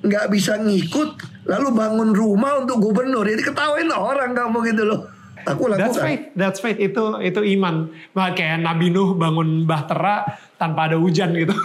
[0.06, 1.18] nggak bisa ngikut,
[1.50, 5.00] lalu bangun rumah untuk gubernur, jadi ketawain orang kamu gitu loh.
[5.48, 5.88] Aku lakukan.
[5.88, 6.76] That's faith, that's faith.
[6.76, 7.88] Itu itu iman.
[8.12, 11.56] Bah, kayak Nabi Nuh bangun bahtera tanpa ada hujan gitu.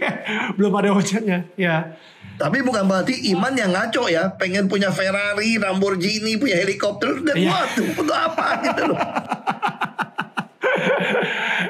[0.56, 1.50] belum ada hujannya.
[1.58, 1.98] Ya.
[2.34, 7.50] Tapi bukan berarti iman yang ngaco ya, pengen punya Ferrari, Lamborghini, punya helikopter dan Iya.
[7.50, 8.98] waduh, untuk apa gitu loh.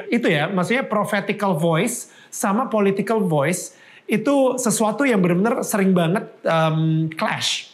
[0.15, 7.09] itu ya, maksudnya prophetical voice sama political voice itu sesuatu yang benar-benar sering banget um,
[7.13, 7.73] clash.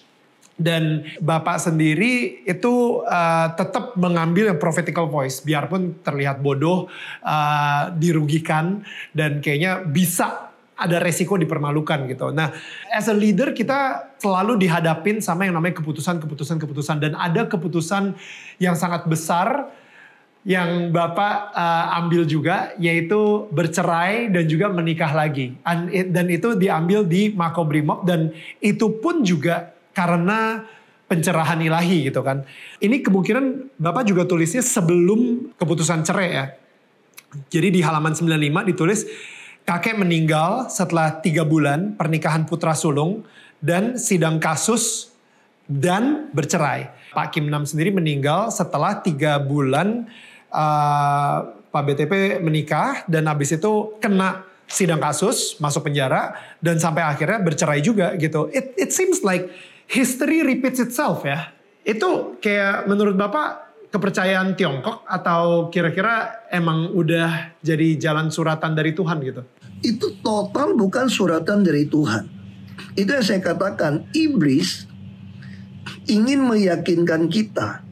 [0.61, 6.85] Dan Bapak sendiri itu uh, tetap mengambil yang prophetical voice, biarpun terlihat bodoh,
[7.25, 12.33] uh, dirugikan, dan kayaknya bisa ada resiko dipermalukan gitu.
[12.33, 12.53] Nah,
[12.89, 18.17] as a leader kita selalu dihadapin sama yang namanya keputusan-keputusan keputusan dan ada keputusan
[18.57, 19.69] yang sangat besar
[20.41, 25.53] yang Bapak uh, ambil juga yaitu bercerai dan juga menikah lagi.
[25.61, 30.65] An- Dan itu diambil di Makobrimob dan itu pun juga karena
[31.05, 32.41] pencerahan ilahi gitu kan.
[32.81, 36.45] Ini kemungkinan Bapak juga tulisnya sebelum keputusan cerai ya.
[37.51, 39.05] Jadi di halaman 95 ditulis
[39.63, 43.23] kakek meninggal setelah tiga bulan pernikahan putra sulung
[43.61, 45.13] dan sidang kasus
[45.69, 46.91] dan bercerai.
[47.11, 50.07] Pak Kim Nam sendiri meninggal setelah tiga bulan
[50.51, 51.37] uh,
[51.71, 57.79] Pak BTP menikah dan habis itu kena sidang kasus masuk penjara dan sampai akhirnya bercerai
[57.83, 58.51] juga gitu.
[58.51, 59.51] It it seems like
[59.87, 61.51] history repeats itself ya.
[61.83, 69.19] Itu kayak menurut Bapak kepercayaan Tiongkok atau kira-kira emang udah jadi jalan suratan dari Tuhan
[69.19, 69.43] gitu?
[69.83, 72.23] Itu total bukan suratan dari Tuhan.
[72.95, 74.87] Itu yang saya katakan, iblis
[76.07, 77.83] ingin meyakinkan kita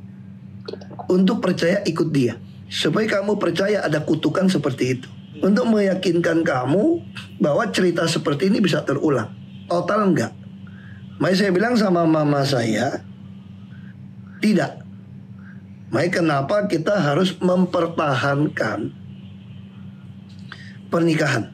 [1.11, 2.39] untuk percaya ikut dia.
[2.69, 5.09] Supaya kamu percaya ada kutukan seperti itu.
[5.41, 7.01] Untuk meyakinkan kamu
[7.41, 9.33] bahwa cerita seperti ini bisa terulang.
[9.65, 10.33] Total enggak.
[11.19, 13.03] Makanya saya bilang sama mama saya,
[14.39, 14.79] tidak.
[15.91, 18.93] Makanya kenapa kita harus mempertahankan
[20.89, 21.53] pernikahan.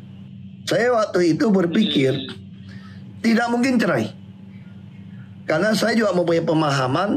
[0.65, 2.13] Saya waktu itu berpikir
[3.21, 4.09] tidak mungkin cerai.
[5.45, 7.09] Karena saya juga mempunyai pemahaman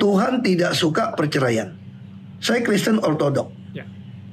[0.00, 1.81] Tuhan tidak suka perceraian.
[2.42, 3.54] Saya Kristen ortodok.
[3.70, 3.86] Ya.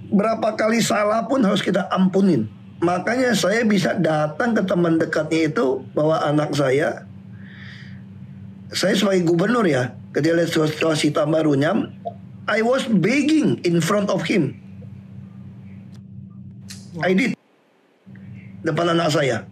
[0.09, 2.49] Berapa kali salah pun harus kita ampunin.
[2.81, 7.05] Makanya saya bisa datang ke teman dekatnya itu bawa anak saya.
[8.73, 11.93] Saya sebagai gubernur ya, ketika lihat situasi tambah runyam,
[12.49, 14.57] I was begging in front of him.
[17.05, 17.37] I did
[18.65, 19.45] depan anak saya.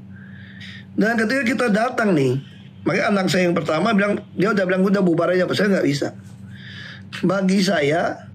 [0.98, 2.42] Dan ketika kita datang nih,
[2.82, 6.18] makanya anak saya yang pertama bilang dia udah bilang udah bubar aja, saya nggak bisa.
[7.22, 8.27] Bagi saya,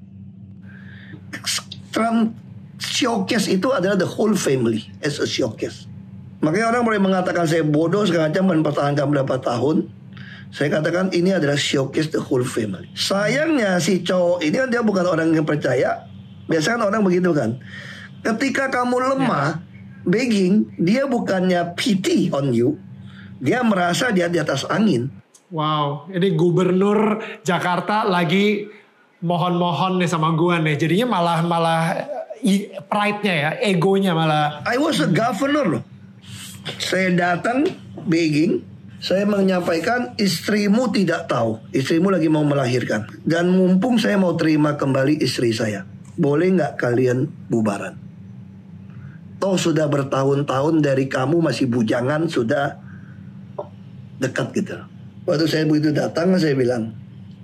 [1.93, 2.35] Trump
[2.81, 5.87] showcase itu adalah the whole family as a showcase.
[6.43, 9.87] Makanya orang boleh mengatakan saya bodoh segala macam mempertahankan berapa tahun.
[10.53, 12.91] Saya katakan ini adalah showcase the whole family.
[12.93, 16.05] Sayangnya si cowok ini kan dia bukan orang yang percaya.
[16.51, 17.57] Biasanya kan orang begitu kan.
[18.27, 19.63] Ketika kamu lemah,
[20.05, 22.77] begging, dia bukannya pity on you.
[23.39, 25.11] Dia merasa dia di atas angin.
[25.53, 28.67] Wow, ini gubernur Jakarta lagi
[29.23, 30.77] mohon-mohon nih sama gua nih.
[30.77, 31.83] Jadinya malah malah
[32.43, 34.61] i- pride-nya ya, egonya malah.
[34.67, 35.83] I was a governor loh.
[36.79, 37.67] Saya datang
[38.07, 38.63] begging,
[39.03, 43.07] saya menyampaikan istrimu tidak tahu, istrimu lagi mau melahirkan.
[43.27, 45.83] Dan mumpung saya mau terima kembali istri saya,
[46.15, 47.99] boleh nggak kalian bubaran?
[49.43, 52.79] Toh sudah bertahun-tahun dari kamu masih bujangan, sudah
[54.23, 54.79] dekat gitu.
[55.27, 56.95] Waktu saya begitu datang, saya bilang,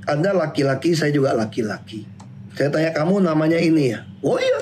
[0.09, 2.09] Anda laki-laki, saya juga laki-laki.
[2.57, 4.01] Saya tanya kamu namanya ini ya?
[4.25, 4.59] Oh iya,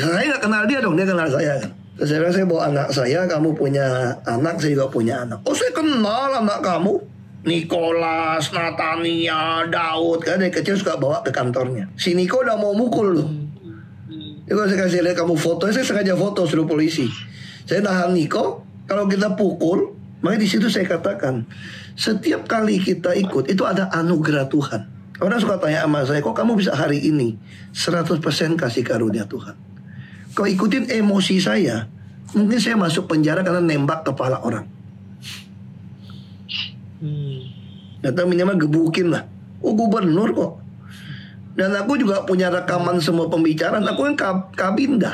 [0.00, 1.70] saya nggak kenal dia dong, dia kenal saya kan.
[2.00, 3.86] Terus saya bilang, saya bawa anak saya, kamu punya
[4.24, 5.38] anak, saya juga punya anak.
[5.44, 6.96] Oh saya kenal anak kamu.
[7.40, 10.20] Nicholas, Natania, Daud.
[10.24, 11.88] Kan dari kecil suka bawa ke kantornya.
[11.96, 13.28] Si Niko udah mau mukul loh.
[14.44, 17.08] Kalau saya kasih lihat kamu foto, saya sengaja foto suruh polisi.
[17.64, 21.44] Saya nahan Niko, kalau kita pukul, makanya di situ saya katakan,
[21.96, 24.82] setiap kali kita ikut, itu ada anugerah Tuhan.
[25.20, 27.36] Orang suka tanya sama saya, kok kamu bisa hari ini
[27.76, 28.20] 100%
[28.56, 29.52] kasih karunia Tuhan.
[30.32, 31.84] Kalau ikutin emosi saya,
[32.32, 34.64] mungkin saya masuk penjara karena nembak kepala orang.
[37.00, 37.40] Hmm.
[38.00, 39.28] Atau minimal gebukin lah.
[39.60, 40.52] Oh gubernur kok.
[41.52, 43.84] Dan aku juga punya rekaman semua pembicaraan.
[43.84, 45.12] Aku kan kab- kabinda.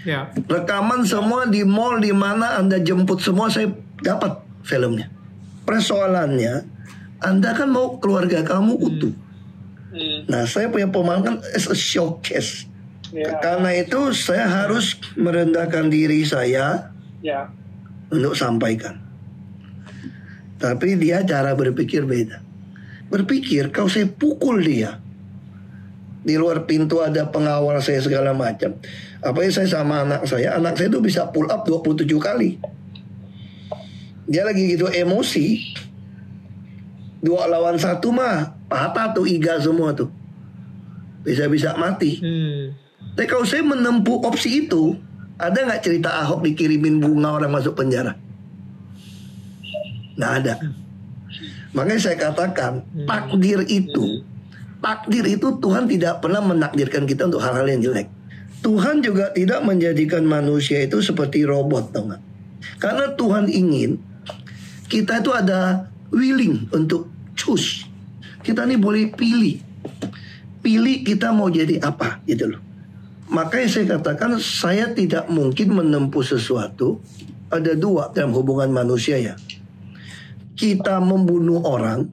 [0.00, 3.68] Ya, Rekaman semua di mall di mana anda jemput semua saya
[4.02, 5.08] dapat filmnya.
[5.64, 6.64] Persoalannya,
[7.20, 9.14] Anda kan mau keluarga kamu utuh.
[9.90, 10.18] Hmm.
[10.30, 12.70] Nah, saya punya pemahaman kan as a showcase.
[13.10, 13.42] Ya.
[13.42, 17.50] Karena itu saya harus merendahkan diri saya Ya.
[18.08, 19.02] untuk sampaikan.
[20.60, 22.38] Tapi dia cara berpikir beda.
[23.10, 25.02] Berpikir kalau saya pukul dia.
[26.20, 28.76] Di luar pintu ada pengawal saya segala macam.
[29.24, 30.54] Apalagi saya sama anak saya.
[30.60, 32.60] Anak saya itu bisa pull up 27 kali.
[34.30, 35.74] Dia lagi gitu emosi.
[37.18, 40.06] Dua lawan satu mah patah tuh iga semua tuh.
[41.26, 42.22] Bisa-bisa mati.
[42.22, 42.72] Hmm.
[43.18, 44.94] Tapi kalau saya menempuh opsi itu,
[45.36, 48.14] ada nggak cerita Ahok dikirimin bunga orang masuk penjara?
[50.16, 50.54] Nggak ada.
[51.74, 54.22] Makanya saya katakan takdir itu,
[54.78, 58.08] takdir itu Tuhan tidak pernah menakdirkan kita untuk hal-hal yang jelek.
[58.60, 62.12] Tuhan juga tidak menjadikan manusia itu seperti robot, tau?
[62.76, 63.96] Karena Tuhan ingin
[64.90, 67.06] kita itu ada willing untuk
[67.38, 67.86] choose.
[68.42, 69.62] Kita ini boleh pilih.
[70.60, 72.60] Pilih kita mau jadi apa gitu loh.
[73.30, 76.98] Makanya saya katakan saya tidak mungkin menempuh sesuatu.
[77.50, 79.38] Ada dua dalam hubungan manusia ya.
[80.58, 82.10] Kita membunuh orang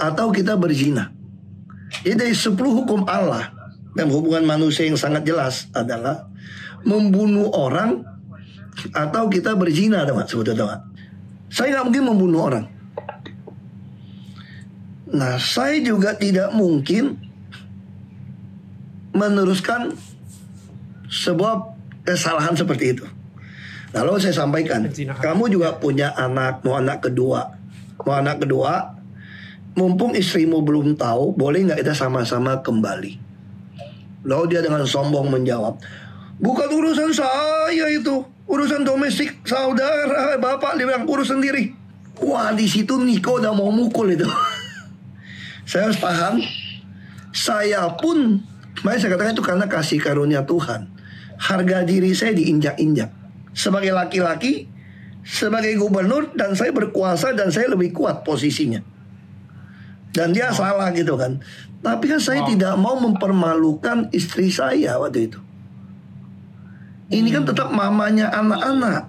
[0.00, 1.12] atau kita berzina.
[2.02, 3.54] Jadi dari 10 hukum Allah
[3.94, 6.26] dalam hubungan manusia yang sangat jelas adalah
[6.82, 8.02] membunuh orang
[8.90, 10.80] atau kita berzina teman sebetulnya teman.
[11.54, 12.66] Saya nggak mungkin membunuh orang.
[15.14, 17.14] Nah, saya juga tidak mungkin
[19.14, 19.94] meneruskan
[21.06, 23.06] sebuah kesalahan seperti itu.
[23.94, 24.90] Lalu saya sampaikan,
[25.22, 27.54] kamu juga punya anak, mau anak kedua,
[28.02, 28.98] mau anak kedua,
[29.78, 33.14] mumpung istrimu belum tahu, boleh nggak kita sama-sama kembali?
[34.26, 35.78] Lalu dia dengan sombong menjawab,
[36.42, 41.72] bukan urusan saya itu, urusan domestik saudara, bapak dia bilang urus sendiri.
[42.22, 44.28] Wah di situ Niko udah mau mukul itu.
[45.70, 46.34] saya harus tahan.
[47.34, 48.38] Saya pun,
[48.86, 50.86] makanya saya katakan itu karena kasih karunia Tuhan.
[51.34, 53.10] Harga diri saya diinjak-injak.
[53.50, 54.70] Sebagai laki-laki,
[55.26, 58.78] sebagai gubernur, dan saya berkuasa dan saya lebih kuat posisinya.
[60.14, 61.42] Dan dia salah gitu kan.
[61.82, 62.48] Tapi kan saya Wow.
[62.54, 65.42] tidak mau mempermalukan istri saya waktu itu.
[67.14, 69.02] Ini kan tetap mamanya anak-anak.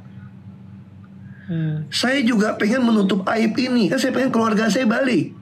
[1.46, 1.86] Hmm.
[1.94, 3.90] Saya juga pengen menutup aib ini.
[3.90, 5.34] Kan saya pengen keluarga saya balik.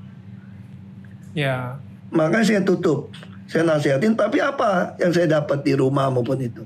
[1.36, 1.80] Ya.
[2.12, 3.12] Makanya saya tutup.
[3.48, 4.16] Saya nasihatin.
[4.16, 6.64] Tapi apa yang saya dapat di rumah maupun itu.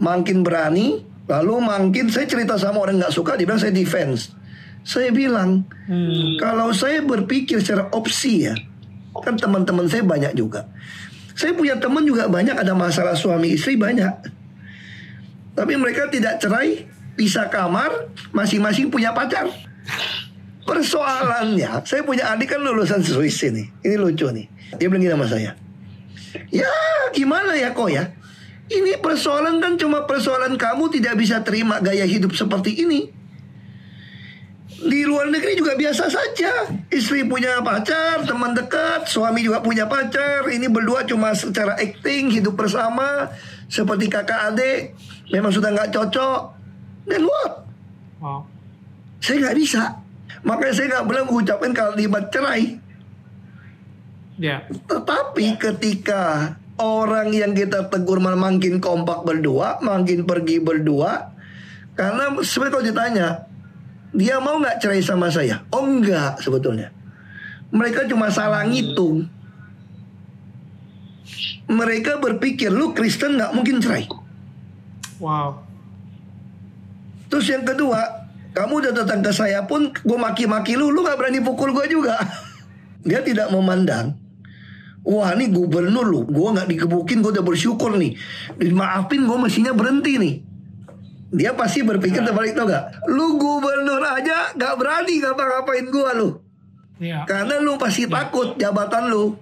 [0.00, 1.04] Makin berani.
[1.28, 3.36] Lalu makin saya cerita sama orang nggak suka.
[3.36, 4.32] Dia bilang saya defense.
[4.84, 5.64] Saya bilang.
[5.88, 6.36] Hmm.
[6.40, 8.54] Kalau saya berpikir secara opsi ya.
[9.12, 10.68] Kan teman-teman saya banyak juga.
[11.32, 14.41] Saya punya teman juga banyak ada masalah suami istri banyak.
[15.52, 19.48] Tapi mereka tidak cerai, pisah kamar, masing-masing punya pacar.
[20.62, 23.68] Persoalannya, saya punya adik kan lulusan Swiss ini.
[23.82, 24.46] Ini lucu nih.
[24.78, 25.52] Dia bilang gini sama saya.
[26.48, 26.72] Ya
[27.12, 28.08] gimana ya kok ya?
[28.72, 33.12] Ini persoalan kan cuma persoalan kamu tidak bisa terima gaya hidup seperti ini.
[34.82, 36.72] Di luar negeri juga biasa saja.
[36.88, 40.48] Istri punya pacar, teman dekat, suami juga punya pacar.
[40.48, 43.30] Ini berdua cuma secara acting, hidup bersama.
[43.68, 44.96] Seperti kakak adik.
[45.32, 46.40] Memang sudah nggak cocok.
[47.08, 47.52] Dan what?
[48.20, 48.46] Wow.
[49.18, 49.82] Saya nggak bisa.
[50.44, 52.78] Makanya saya nggak boleh mengucapkan kalimat cerai.
[54.36, 54.66] Ya.
[54.68, 61.30] Tetapi ketika orang yang kita tegur malah makin kompak berdua, makin pergi berdua,
[61.94, 63.28] karena sebenarnya kalau ditanya,
[64.12, 65.62] dia mau nggak cerai sama saya?
[65.70, 66.90] Oh enggak sebetulnya.
[67.72, 69.30] Mereka cuma salah ngitung.
[71.72, 74.04] Mereka berpikir lu Kristen nggak mungkin cerai.
[75.22, 75.62] Wow.
[77.30, 81.38] Terus yang kedua, kamu udah datang ke saya pun gue maki-maki lu, lu nggak berani
[81.40, 82.18] pukul gue juga.
[83.08, 84.18] Dia tidak memandang.
[85.02, 88.18] Wah ini gubernur lu, gue nggak digebukin, gue udah bersyukur nih.
[88.58, 90.34] Dimaafin gue mestinya berhenti nih.
[91.32, 93.08] Dia pasti berpikir terbalik tau gak?
[93.08, 96.28] Lu gubernur aja gak berani ngapa-ngapain gue lu.
[97.00, 97.24] Ya.
[97.24, 99.32] Karena lu pasti takut jabatan lu.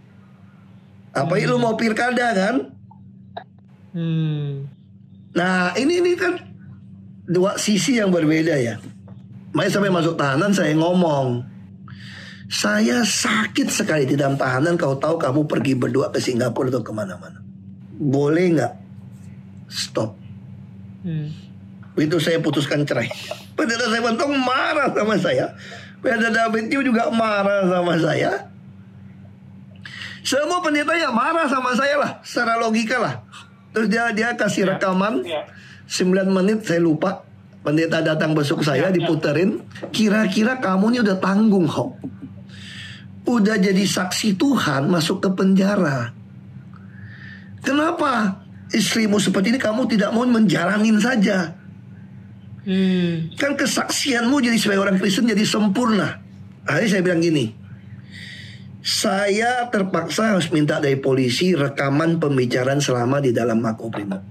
[1.11, 2.55] Apalagi lu mau pilkada kan?
[3.91, 4.71] Hmm.
[5.37, 6.35] Nah ini ini kan
[7.27, 8.83] dua sisi yang berbeda ya.
[9.55, 11.47] Makanya sampai masuk tahanan saya ngomong.
[12.51, 16.91] Saya sakit sekali di dalam tahanan kau tahu kamu pergi berdua ke Singapura atau ke
[16.91, 17.39] mana-mana.
[17.95, 18.75] Boleh nggak
[19.71, 20.19] stop?
[21.07, 21.31] Hmm.
[21.95, 23.07] Itu saya putuskan cerai.
[23.55, 25.55] Pendeta saya Bentong marah sama saya.
[26.03, 28.51] Pendeta David juga marah sama saya.
[30.21, 33.25] Semua pendeta ya marah sama saya lah, secara logika lah.
[33.71, 34.69] Terus dia dia kasih Ya.
[34.77, 35.47] rekaman Ya.
[35.91, 37.27] 9 menit saya lupa
[37.61, 39.61] pendeta datang besok saya diputerin,
[39.93, 41.99] kira-kira kamu ini udah tanggung kok.
[43.29, 46.15] Udah jadi saksi Tuhan masuk ke penjara.
[47.61, 48.41] Kenapa
[48.73, 51.53] istrimu seperti ini kamu tidak mau menjalanin saja?
[52.65, 53.35] Hmm.
[53.37, 56.17] Kan kesaksianmu jadi sebagai orang Kristen jadi sempurna.
[56.65, 57.53] Akhirnya saya bilang gini,
[58.81, 64.25] saya terpaksa harus minta dari polisi rekaman pembicaraan selama di dalam makobrimob.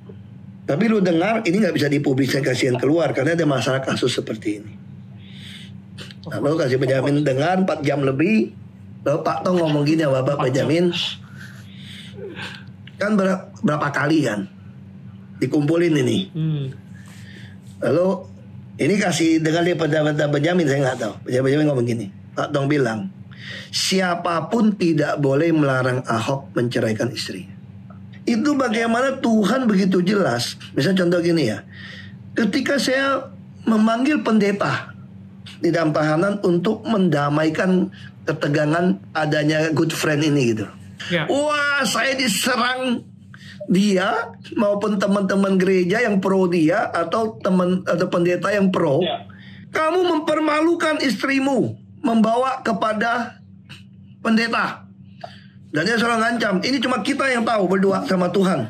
[0.65, 4.73] Tapi lu dengar ini nggak bisa dipublikasikan keluar karena ada masalah kasus seperti ini.
[6.29, 8.53] Nah, lalu kasih Benjamin dengar 4 jam lebih.
[9.01, 10.93] Lalu Pak Tong ngomong gini ya Bapak Benjamin.
[13.01, 14.45] Kan ber- berapa kali kan
[15.41, 16.17] dikumpulin ini.
[16.37, 16.65] Hmm.
[17.81, 18.07] Lalu
[18.77, 21.13] ini kasih dengar dia pada Benjamin saya nggak tahu.
[21.25, 22.05] Benjamin ngomong gini.
[22.37, 23.09] Pak Tong bilang
[23.69, 27.55] siapa pun tidak boleh melarang Ahok menceraikan istrinya.
[28.29, 30.57] Itu bagaimana Tuhan begitu jelas.
[30.77, 31.65] Misalnya contoh gini ya.
[32.37, 33.33] Ketika saya
[33.65, 34.93] memanggil pendeta
[35.59, 37.89] di dalam tahanan untuk mendamaikan
[38.29, 40.69] ketegangan adanya good friend ini gitu.
[41.09, 41.25] Ya.
[41.25, 43.01] Wah, saya diserang
[43.69, 49.01] dia maupun teman-teman gereja yang pro dia atau teman atau pendeta yang pro.
[49.01, 49.25] Ya.
[49.69, 53.38] Kamu mempermalukan istrimu membawa kepada
[54.23, 54.85] pendeta.
[55.69, 58.65] Dan dia selalu ngancam, ini cuma kita yang tahu berdua sama Tuhan.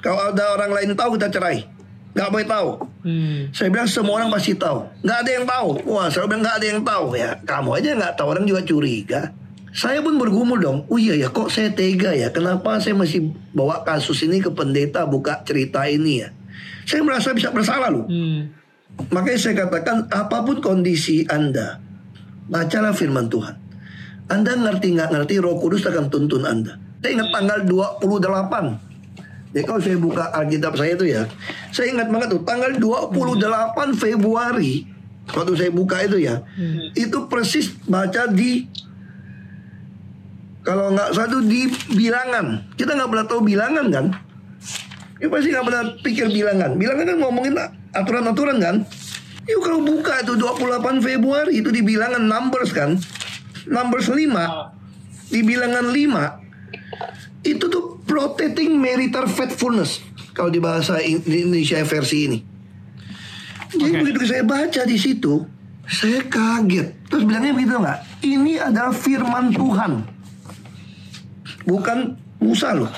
[0.00, 1.68] Kalau ada orang lain tahu kita cerai.
[2.16, 2.68] Gak boleh tahu.
[3.04, 3.52] Hmm.
[3.52, 4.82] Saya bilang semua orang pasti tahu.
[5.04, 5.68] Nggak ada yang tahu.
[5.88, 7.30] Wah, saya bilang nggak ada yang tahu ya.
[7.44, 8.26] Kamu aja nggak tahu.
[8.34, 9.20] Orang juga curiga.
[9.70, 10.78] Saya pun bergumul dong.
[10.90, 12.34] Oh iya ya, kok saya tega ya?
[12.34, 16.34] Kenapa saya masih bawa kasus ini ke pendeta buka cerita ini ya?
[16.88, 18.10] Saya merasa bisa bersalah loh.
[18.10, 18.50] Hmm.
[19.14, 21.78] Makanya saya katakan apa pun kondisi Anda,
[22.50, 23.59] bacalah firman Tuhan.
[24.30, 26.78] Anda ngerti nggak ngerti Roh Kudus akan tuntun Anda.
[27.02, 29.50] Saya ingat tanggal 28.
[29.50, 31.26] Jadi kalau saya buka Alkitab saya itu ya,
[31.74, 34.86] saya ingat banget tuh tanggal 28 Februari
[35.26, 36.46] waktu saya buka itu ya,
[36.94, 38.70] itu persis baca di
[40.62, 41.66] kalau nggak satu di
[41.98, 42.62] bilangan.
[42.78, 44.06] Kita nggak pernah tahu bilangan kan?
[45.18, 46.70] Ya pasti nggak pernah pikir bilangan.
[46.78, 47.54] Bilangan kan ngomongin
[47.90, 48.76] aturan-aturan kan?
[49.50, 52.94] Yuk kalau buka itu 28 Februari itu di bilangan numbers kan?
[53.70, 60.02] Numbers 5 di bilangan 5 itu tuh protecting marital faithfulness
[60.34, 62.38] kalau di bahasa Indonesia versi ini.
[63.70, 64.00] Jadi Oke.
[64.02, 65.46] begitu saya baca di situ,
[65.86, 67.06] saya kaget.
[67.06, 68.00] Terus bilangnya begitu nggak?
[68.26, 69.92] Ini adalah firman Tuhan,
[71.64, 71.98] bukan
[72.42, 72.90] Musa loh.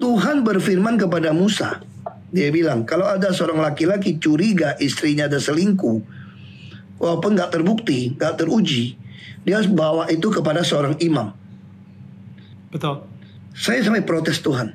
[0.00, 1.84] Tuhan berfirman kepada Musa.
[2.30, 5.98] Dia bilang, kalau ada seorang laki-laki curiga istrinya ada selingkuh,
[6.96, 8.96] walaupun nggak terbukti, nggak teruji,
[9.44, 11.32] dia harus bawa itu kepada seorang imam.
[12.70, 13.04] Betul.
[13.56, 14.72] Saya sampai protes Tuhan.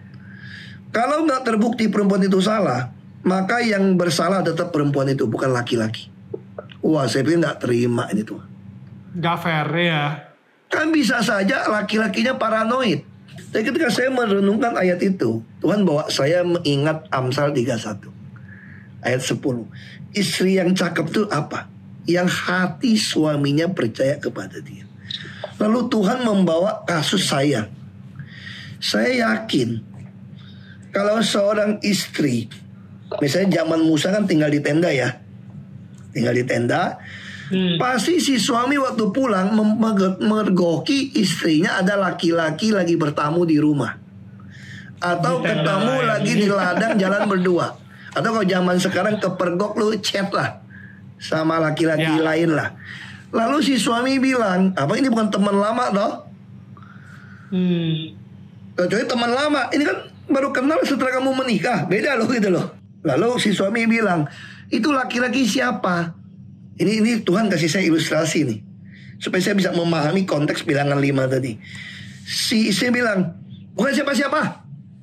[0.91, 2.91] Kalau nggak terbukti perempuan itu salah,
[3.25, 6.07] maka yang bersalah tetap perempuan itu, bukan laki-laki.
[6.85, 8.47] Wah, saya pikir nggak terima ini Tuhan.
[9.15, 10.03] Gak fair ya.
[10.67, 13.07] Kan bisa saja laki-lakinya paranoid.
[13.55, 18.11] Tapi ketika saya merenungkan ayat itu, Tuhan bawa saya mengingat Amsal 31.
[18.99, 19.39] Ayat 10.
[20.11, 21.71] Istri yang cakep itu apa?
[22.05, 24.85] Yang hati suaminya percaya kepada dia.
[25.57, 27.69] Lalu Tuhan membawa kasus saya.
[28.77, 29.81] Saya yakin
[30.93, 32.47] kalau seorang istri,
[33.19, 35.17] misalnya zaman Musa kan tinggal di tenda ya.
[36.15, 37.01] Tinggal di tenda,
[37.45, 37.77] Hmm.
[37.77, 39.53] Pasti si suami waktu pulang
[40.17, 43.93] mergoki istrinya ada laki-laki lagi bertamu di rumah.
[44.97, 47.69] Atau Di ketemu lagi di ladang jalan berdua.
[48.17, 50.64] Atau kalau zaman sekarang kepergok lu chat lah
[51.19, 52.21] sama laki-laki Ya.
[52.21, 52.75] lain lah.
[53.35, 56.11] Lalu si suami bilang, apa ini bukan teman lama toh?
[57.51, 58.15] Hmm.
[58.75, 59.97] Kecuali teman lama, ini kan
[60.27, 62.75] baru kenal setelah kamu menikah, beda loh gitu loh.
[63.03, 64.27] Lalu si suami bilang,
[64.71, 66.15] itu laki-laki siapa?
[66.75, 68.59] Ini ini Tuhan kasih saya ilustrasi nih,
[69.19, 71.55] supaya saya bisa memahami konteks bilangan lima tadi.
[72.25, 73.35] Si istri bilang,
[73.77, 74.41] bukan siapa-siapa.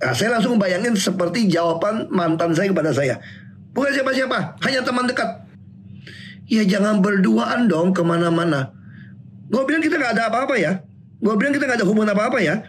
[0.02, 3.22] Nah, saya langsung bayangin seperti jawaban mantan saya kepada saya.
[3.72, 5.30] Bukan siapa-siapa, hanya teman dekat.
[6.52, 8.76] Ya jangan berduaan dong ke mana-mana.
[9.48, 10.84] Gue bilang kita nggak ada apa-apa ya.
[11.16, 12.60] Gue bilang kita nggak ada hubungan apa-apa ya.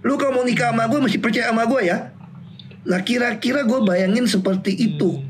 [0.00, 2.16] Lu kalau mau nikah sama gue mesti percaya sama gue ya.
[2.88, 5.20] Nah kira-kira gue bayangin seperti itu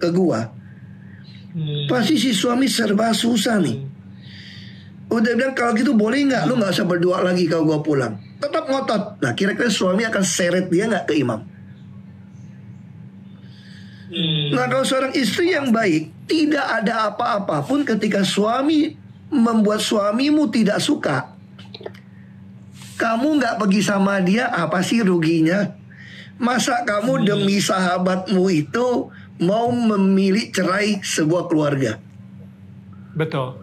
[0.00, 0.40] ke gue.
[1.52, 1.84] Hmm.
[1.92, 3.76] Pasti si suami serba susah nih.
[5.12, 6.48] Udah bilang kalau gitu boleh nggak?
[6.48, 8.16] Lu nggak usah berdoa lagi kalau gue pulang.
[8.40, 9.20] Tetap ngotot.
[9.20, 11.44] Nah kira-kira suami akan seret dia nggak ke imam?
[14.08, 14.56] Hmm.
[14.56, 18.94] Nah kalau seorang istri yang baik Tidak ada apa-apa pun ketika suami
[19.30, 21.34] Membuat suamimu tidak suka
[22.98, 25.66] Kamu nggak pergi sama dia Apa sih ruginya
[26.36, 29.08] Masa kamu demi sahabatmu itu
[29.40, 31.96] mau memilih cerai sebuah keluarga.
[33.16, 33.56] Betul.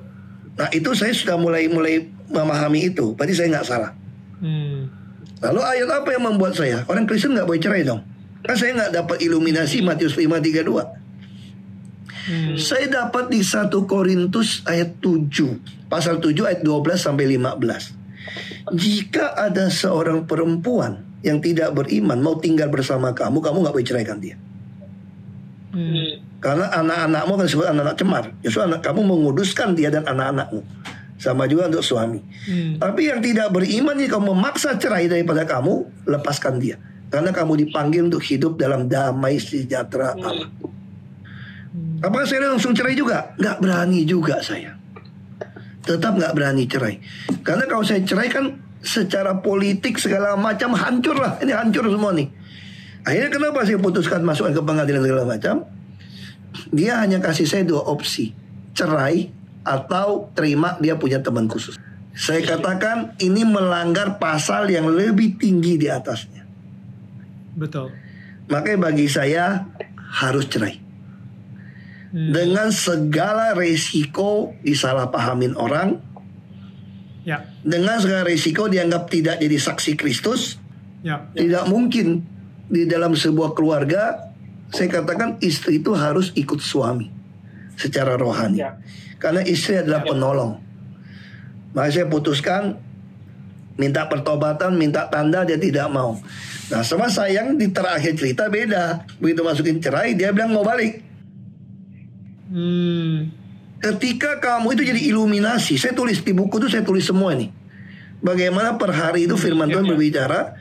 [0.57, 3.13] Nah itu saya sudah mulai mulai memahami itu.
[3.13, 3.91] Berarti saya nggak salah.
[4.41, 4.89] Hmm.
[5.41, 8.01] Lalu ayat apa yang membuat saya orang Kristen nggak boleh cerai dong?
[8.41, 11.02] Kan saya nggak dapat iluminasi Matius 5:32.
[12.23, 12.55] Hmm.
[12.55, 18.71] Saya dapat di 1 Korintus ayat 7, pasal 7 ayat 12 sampai 15.
[18.71, 24.19] Jika ada seorang perempuan yang tidak beriman mau tinggal bersama kamu, kamu nggak boleh ceraikan
[24.23, 24.39] dia.
[25.73, 26.21] Hmm.
[26.39, 28.23] Karena anak-anakmu akan disebut anak-anak cemar.
[28.43, 30.61] Justru anak kamu menguduskan dia dan anak-anakmu.
[31.19, 32.19] Sama juga untuk suami.
[32.19, 32.83] Hmm.
[32.83, 36.75] Tapi yang tidak beriman jika memaksa cerai daripada kamu, lepaskan dia.
[37.07, 40.51] Karena kamu dipanggil untuk hidup dalam damai sejahtera Allah.
[42.03, 43.31] Apakah saya langsung cerai juga?
[43.39, 44.75] Nggak berani juga saya.
[45.87, 46.99] Tetap nggak berani cerai.
[47.39, 51.39] Karena kalau saya cerai kan secara politik segala macam hancur lah.
[51.39, 52.27] Ini hancur semua nih.
[53.07, 55.63] Akhirnya kenapa saya putuskan masuk ke pengadilan segala macam?
[56.75, 58.35] Dia hanya kasih saya dua opsi.
[58.75, 59.31] Cerai
[59.63, 61.79] atau terima dia punya teman khusus.
[62.13, 66.43] Saya katakan ini melanggar pasal yang lebih tinggi di atasnya.
[67.55, 67.95] Betul.
[68.51, 69.71] Makanya bagi saya
[70.19, 70.82] harus cerai.
[72.13, 72.29] Hmm.
[72.29, 75.97] Dengan segala resiko disalahpahamin orang,
[77.25, 77.49] Ya.
[77.65, 80.61] dengan segala resiko dianggap tidak jadi saksi Kristus,
[81.01, 81.25] Ya.
[81.33, 82.21] tidak mungkin
[82.69, 84.29] di dalam sebuah keluarga
[84.73, 87.09] saya katakan istri itu harus ikut suami
[87.77, 88.61] secara rohani.
[88.61, 88.77] Ya.
[89.21, 90.59] Karena istri adalah penolong.
[91.73, 92.77] Maka saya putuskan
[93.77, 96.17] minta pertobatan, minta tanda dia tidak mau.
[96.69, 99.05] Nah, sama sayang di terakhir cerita beda.
[99.17, 101.12] Begitu masukin cerai dia bilang mau balik.
[102.53, 103.33] Hmm.
[103.81, 107.49] Ketika kamu itu jadi iluminasi, saya tulis di buku itu saya tulis semua nih.
[108.23, 110.55] Bagaimana per hari itu firman Tuhan berbicara.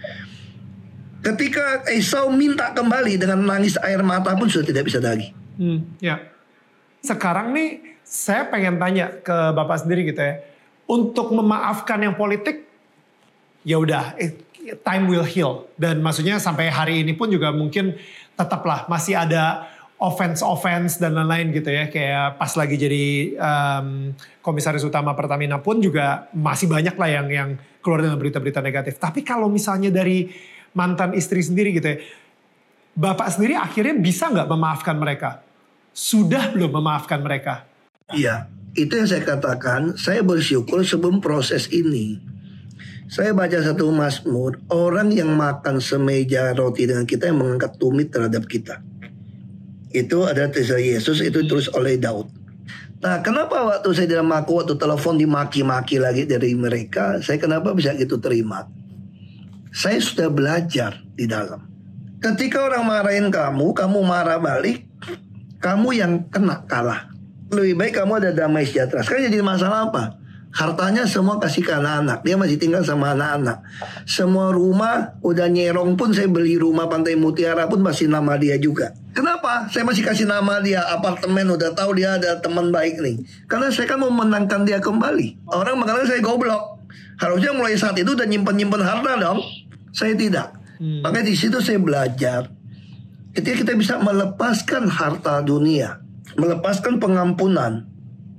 [1.22, 5.30] Ketika Esau minta kembali dengan nangis air mata pun sudah tidak bisa lagi.
[5.54, 6.18] Hmm, ya.
[6.98, 10.42] Sekarang nih saya pengen tanya ke Bapak sendiri gitu ya.
[10.90, 12.66] Untuk memaafkan yang politik,
[13.62, 14.34] ya udah, eh,
[14.82, 15.70] time will heal.
[15.78, 17.94] Dan maksudnya sampai hari ini pun juga mungkin
[18.34, 19.70] tetaplah masih ada
[20.02, 21.86] offense-offense dan lain-lain gitu ya.
[21.86, 23.04] Kayak pas lagi jadi
[23.38, 23.86] em,
[24.42, 28.98] komisaris utama Pertamina pun juga masih banyak lah yang yang keluar dengan berita-berita negatif.
[28.98, 30.26] Tapi kalau misalnya dari
[30.74, 31.98] mantan istri sendiri gitu ya,
[32.92, 35.40] Bapak sendiri akhirnya bisa nggak memaafkan mereka?
[35.96, 37.64] Sudah belum memaafkan mereka?
[38.12, 39.96] Iya, itu yang saya katakan.
[39.96, 42.20] Saya bersyukur sebelum proses ini.
[43.08, 48.44] Saya baca satu Mazmur, orang yang makan semeja roti dengan kita yang mengangkat tumit terhadap
[48.48, 48.80] kita.
[49.92, 52.28] Itu ada tulisan Yesus, itu terus oleh Daud.
[53.02, 57.92] Nah, kenapa waktu saya dalam aku waktu telepon dimaki-maki lagi dari mereka, saya kenapa bisa
[57.98, 58.64] gitu terima?
[59.74, 61.66] Saya sudah belajar di dalam.
[62.22, 64.86] Ketika orang marahin kamu, kamu marah balik,
[65.58, 67.10] kamu yang kena kalah.
[67.50, 69.02] Lebih baik kamu ada damai sejahtera.
[69.02, 70.21] Sekarang jadi masalah apa?
[70.52, 72.20] Hartanya semua kasih ke anak-anak.
[72.28, 73.64] Dia masih tinggal sama anak-anak.
[74.04, 78.92] Semua rumah udah nyerong pun saya beli rumah Pantai Mutiara pun masih nama dia juga.
[79.16, 79.72] Kenapa?
[79.72, 83.24] Saya masih kasih nama dia apartemen udah tahu dia ada teman baik nih.
[83.48, 85.48] Karena saya kan mau menangkan dia kembali.
[85.48, 86.84] Orang mengatakan saya goblok.
[87.16, 89.40] Harusnya mulai saat itu udah nyimpen-nyimpen harta dong.
[89.96, 90.52] Saya tidak.
[90.76, 91.00] Hmm.
[91.00, 92.52] Makanya di situ saya belajar.
[93.32, 96.04] Ketika kita bisa melepaskan harta dunia,
[96.36, 97.88] melepaskan pengampunan,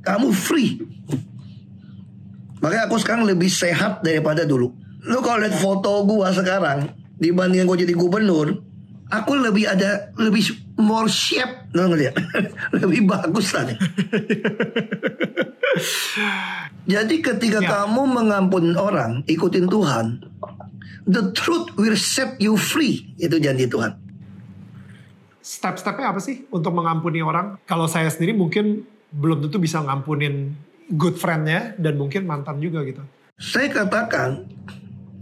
[0.05, 0.82] kamu free.
[2.63, 4.71] Makanya aku sekarang lebih sehat daripada dulu.
[5.03, 6.87] Lu kalau lihat foto gua sekarang
[7.19, 8.63] dibandingkan gua jadi gubernur,
[9.11, 10.47] aku lebih ada lebih
[10.79, 12.15] more shape, lu ngeliat?
[12.79, 13.67] lebih bagus lah.
[13.67, 13.77] nih.
[16.83, 17.69] Jadi ketika Ya.
[17.81, 20.19] kamu mengampuni orang, ikutin Tuhan,
[21.07, 23.07] the truth will set you free.
[23.15, 23.95] Itu janji Tuhan.
[25.39, 27.59] Step-stepnya apa sih untuk mengampuni orang?
[27.63, 30.55] Kalau saya sendiri mungkin belum tentu bisa ngampunin
[30.91, 33.03] good friend-nya dan mungkin mantan juga gitu.
[33.39, 34.47] Saya katakan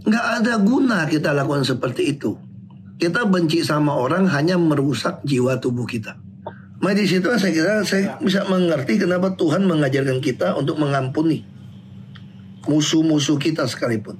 [0.02, 2.34] nggak ada guna kita lakukan seperti itu.
[2.98, 6.14] Kita benci sama orang hanya merusak jiwa tubuh kita.
[6.82, 11.46] Nah di situ saya kira saya bisa mengerti kenapa Tuhan mengajarkan kita untuk mengampuni
[12.66, 14.18] musuh-musuh kita sekalipun.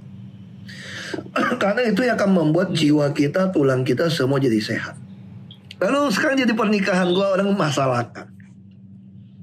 [1.62, 4.96] Karena itu yang akan membuat jiwa kita, tulang kita semua jadi sehat.
[5.82, 8.30] Lalu sekarang jadi pernikahan gua orang masalahkan.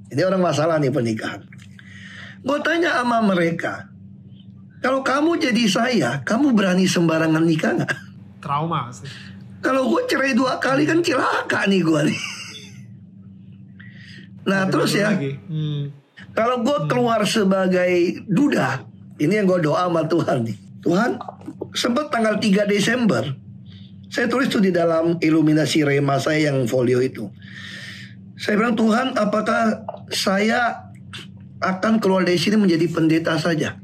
[0.10, 1.49] Ini orang masalah nih pernikahan.
[2.40, 3.90] Gue tanya sama mereka,
[4.80, 7.94] kalau kamu jadi saya, kamu berani sembarangan nikah nggak?
[8.40, 9.12] Trauma sih.
[9.60, 12.20] Kalau gue cerai dua kali kan cilaka nih gue nih.
[14.48, 15.36] Nah terus ya, Lagi.
[15.52, 15.92] Hmm.
[16.32, 18.88] kalau gue keluar sebagai duda,
[19.20, 20.58] ini yang gue doa sama Tuhan nih.
[20.80, 21.20] Tuhan,
[21.76, 23.36] sempat tanggal 3 Desember,
[24.08, 27.28] saya tulis tuh di dalam iluminasi rema saya yang folio itu.
[28.40, 30.89] Saya bilang Tuhan apakah saya
[31.60, 33.76] akan keluar dari sini menjadi pendeta saja.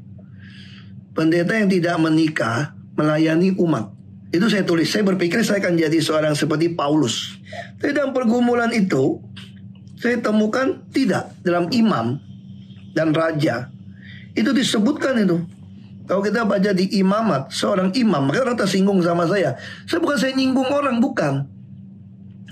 [1.15, 3.91] Pendeta yang tidak menikah melayani umat.
[4.32, 4.91] Itu saya tulis.
[4.91, 7.39] Saya berpikir saya akan jadi seorang seperti Paulus.
[7.80, 9.23] Tapi dalam pergumulan itu,
[9.95, 12.19] saya temukan tidak dalam imam
[12.91, 13.71] dan raja.
[14.36, 15.39] Itu disebutkan itu.
[16.05, 19.57] Kalau kita baca di imamat, seorang imam, maka orang tersinggung sama saya.
[19.89, 21.49] Saya bukan saya nyinggung orang, bukan.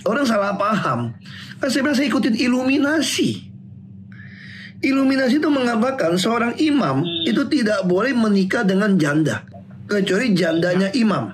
[0.03, 1.13] Orang salah paham.
[1.61, 3.53] Kan saya bilang saya ikutin iluminasi.
[4.84, 9.47] Iluminasi itu mengatakan seorang imam itu tidak boleh menikah dengan janda.
[9.88, 11.31] Kecuali jandanya imam.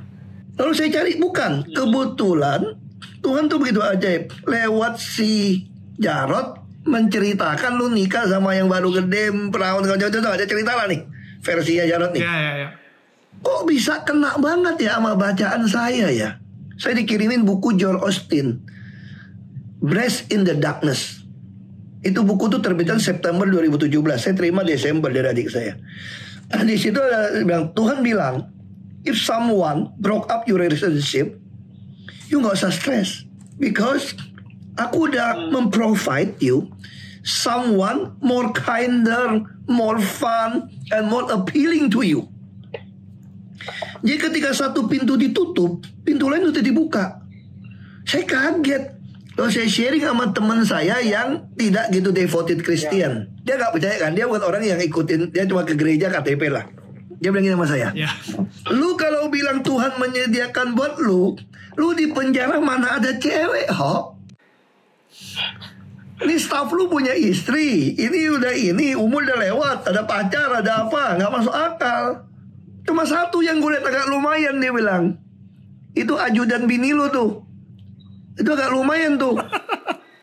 [0.59, 1.65] Lalu saya cari, bukan.
[1.73, 2.77] Kebetulan
[3.25, 4.29] Tuhan tuh begitu ajaib.
[4.45, 5.65] Lewat si
[5.97, 11.03] Jarot menceritakan lu nikah sama yang baru gede perawan kalau jauh ada cerita lah nih
[11.43, 12.23] versinya Jarot nih.
[12.23, 12.69] Ya, ya, ya.
[13.39, 16.39] Kok bisa kena banget ya sama bacaan saya ya?
[16.79, 18.63] Saya dikirimin buku George Austin,
[19.83, 21.18] Breast in the Darkness.
[21.99, 23.91] Itu buku tuh terbitan September 2017.
[24.15, 25.75] Saya terima Desember dari adik saya.
[26.49, 28.47] Nah, di situ ada bilang Tuhan bilang,
[29.03, 31.37] if someone broke up your relationship,
[32.31, 33.27] you nggak usah stress
[33.59, 34.15] because
[34.79, 36.71] aku udah memprovide you
[37.21, 42.25] someone more kinder, more fun, and more appealing to you.
[43.99, 47.19] Jadi ketika satu pintu ditutup, pintu lain sudah dibuka.
[48.07, 48.98] Saya kaget.
[49.39, 53.31] Kalau saya sharing sama teman saya yang tidak gitu devoted Christian.
[53.47, 56.67] Dia nggak percaya kan, dia bukan orang yang ikutin, dia cuma ke gereja KTP lah.
[57.23, 57.87] Dia bilang gini sama saya.
[57.95, 58.11] Ya.
[58.67, 61.39] Lu kalau bilang Tuhan menyediakan buat lu,
[61.79, 64.19] lu di penjara mana ada cewek, ho?
[66.19, 71.15] Ini staff lu punya istri, ini udah ini, umur udah lewat, ada pacar, ada apa,
[71.15, 72.27] nggak masuk akal.
[72.83, 75.15] Cuma satu yang gue lihat agak lumayan dia bilang.
[75.95, 77.48] Itu ajudan bini lu tuh.
[78.39, 79.35] Itu agak lumayan tuh.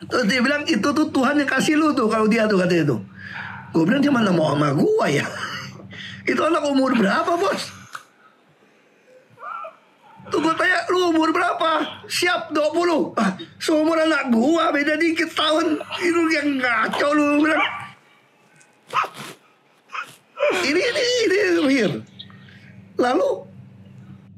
[0.07, 3.01] Terus dia bilang itu tuh Tuhan yang kasih lu tuh kalau dia tuh katanya tuh.
[3.77, 5.27] Gue bilang dia mana mau sama gua ya.
[6.31, 7.62] itu anak umur berapa bos?
[10.27, 12.03] Tuh gue tanya lu umur berapa?
[12.11, 17.62] Siap 20 ah, Seumur anak gua beda dikit tahun Itu yang ngaco lu bilang
[20.67, 21.95] Ini ini ini weird
[22.99, 23.47] Lalu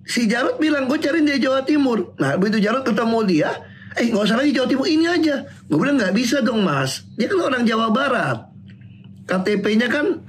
[0.09, 3.51] Si Jarod bilang gue cariin dia Jawa Timur Nah begitu Jarod ketemu dia
[3.99, 7.27] Eh gak usah lagi Jawa Timur ini aja Gue bilang gak bisa dong mas Dia
[7.27, 8.39] kan orang Jawa Barat
[9.27, 10.23] KTP-nya kan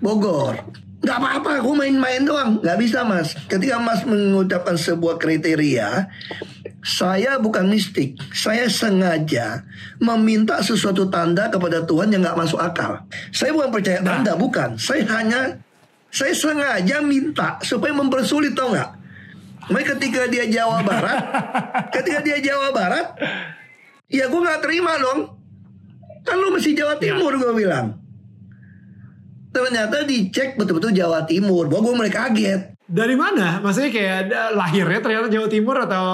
[0.00, 2.64] Bogor Gak apa-apa, gue main-main doang.
[2.64, 3.36] Gak bisa mas.
[3.44, 6.08] Ketika mas mengucapkan sebuah kriteria,
[6.80, 8.16] saya bukan mistik.
[8.32, 9.68] Saya sengaja
[10.00, 13.04] meminta sesuatu tanda kepada Tuhan yang gak masuk akal.
[13.36, 14.80] Saya bukan percaya tanda, bukan.
[14.80, 15.60] Saya hanya,
[16.08, 18.93] saya sengaja minta supaya mempersulit tau gak?
[19.70, 21.20] Makanya ketika dia Jawa Barat,
[21.94, 23.06] ketika dia Jawa Barat,
[24.08, 25.20] ya gue gak terima dong.
[26.24, 28.00] Kan lu masih Jawa Timur gue bilang.
[29.54, 31.70] Ternyata dicek betul-betul Jawa Timur.
[31.70, 32.74] Bahwa gue mulai kaget.
[32.84, 33.60] Dari mana?
[33.60, 36.04] Maksudnya kayak ada- lahirnya ternyata Jawa Timur atau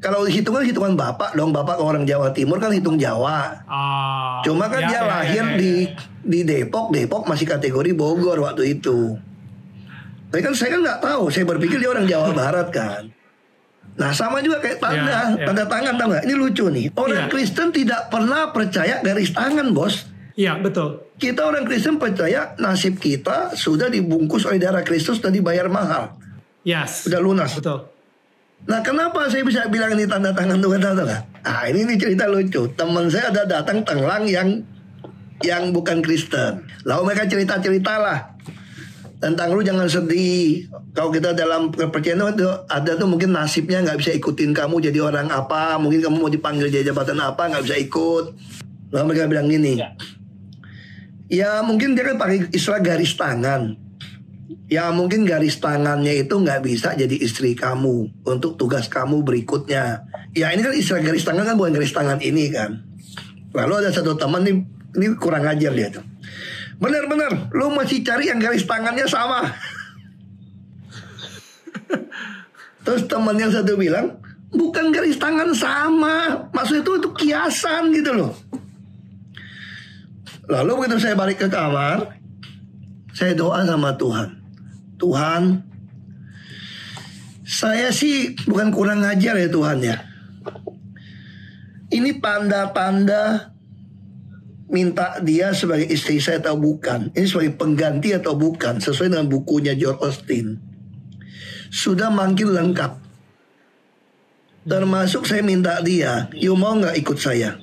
[0.00, 3.52] Kalau hitungan hitungan bapak dong, bapak orang Jawa Timur kan hitung Jawa.
[3.68, 5.58] Ah, Cuma kan ya, dia ya, lahir ya, ya.
[5.60, 5.72] di
[6.24, 9.20] di Depok, Depok masih kategori Bogor waktu itu.
[10.30, 13.02] Tapi kan saya kan nggak tahu, saya berpikir dia orang Jawa Barat kan.
[13.98, 15.44] Nah sama juga kayak tanda, Ya, ya.
[15.44, 16.22] tanda tangan tau nggak?
[16.24, 16.86] Ini lucu nih.
[16.94, 17.28] Orang Iya.
[17.28, 20.06] Kristen tidak pernah percaya garis tangan bos.
[20.34, 21.02] Iya betul.
[21.18, 26.16] Kita orang Kristen percaya nasib kita sudah dibungkus oleh darah Kristus dan dibayar mahal.
[26.62, 27.04] Yes.
[27.04, 27.52] Udah lunas.
[27.52, 27.90] Betul.
[28.60, 31.22] Nah kenapa saya bisa bilang ini tanda tangan Tuhan tahu nggak?
[31.42, 32.70] Ah ini ini cerita lucu.
[32.72, 34.48] Teman saya ada datang tenglang yang
[35.40, 36.62] yang bukan Kristen.
[36.84, 38.32] Lalu mereka cerita ceritalah
[39.20, 40.66] tentang lu jangan sedih.
[40.96, 45.28] Kalau kita dalam kepercayaan itu ada tuh mungkin nasibnya nggak bisa ikutin kamu jadi orang
[45.28, 45.76] apa.
[45.76, 48.24] Mungkin kamu mau dipanggil jadi jabatan apa nggak bisa ikut.
[48.90, 49.78] Lalu mereka bilang gini.
[51.30, 53.76] Ya mungkin dia kan pakai istilah garis tangan.
[54.66, 60.10] Ya mungkin garis tangannya itu nggak bisa jadi istri kamu untuk tugas kamu berikutnya.
[60.34, 62.82] Ya ini kan istilah garis tangan kan bukan garis tangan ini kan.
[63.54, 64.56] Lalu ada satu teman nih
[64.98, 66.09] ini kurang ajar dia tuh.
[66.80, 69.52] Bener-bener, lu masih cari yang garis tangannya sama.
[72.80, 74.16] Terus teman yang satu bilang,
[74.48, 78.32] bukan garis tangan sama, maksud itu itu kiasan gitu loh.
[80.50, 82.16] Lalu begitu saya balik ke kamar,
[83.14, 84.40] saya doa sama Tuhan.
[84.96, 85.42] Tuhan,
[87.44, 89.96] saya sih bukan kurang ajar ya Tuhan ya.
[91.90, 93.54] Ini tanda-tanda
[94.70, 97.10] minta dia sebagai istri saya atau bukan.
[97.12, 98.78] Ini sebagai pengganti atau bukan.
[98.78, 100.56] Sesuai dengan bukunya George Austin.
[101.68, 103.02] Sudah manggil lengkap.
[104.60, 107.58] Termasuk saya minta dia, you mau nggak ikut saya?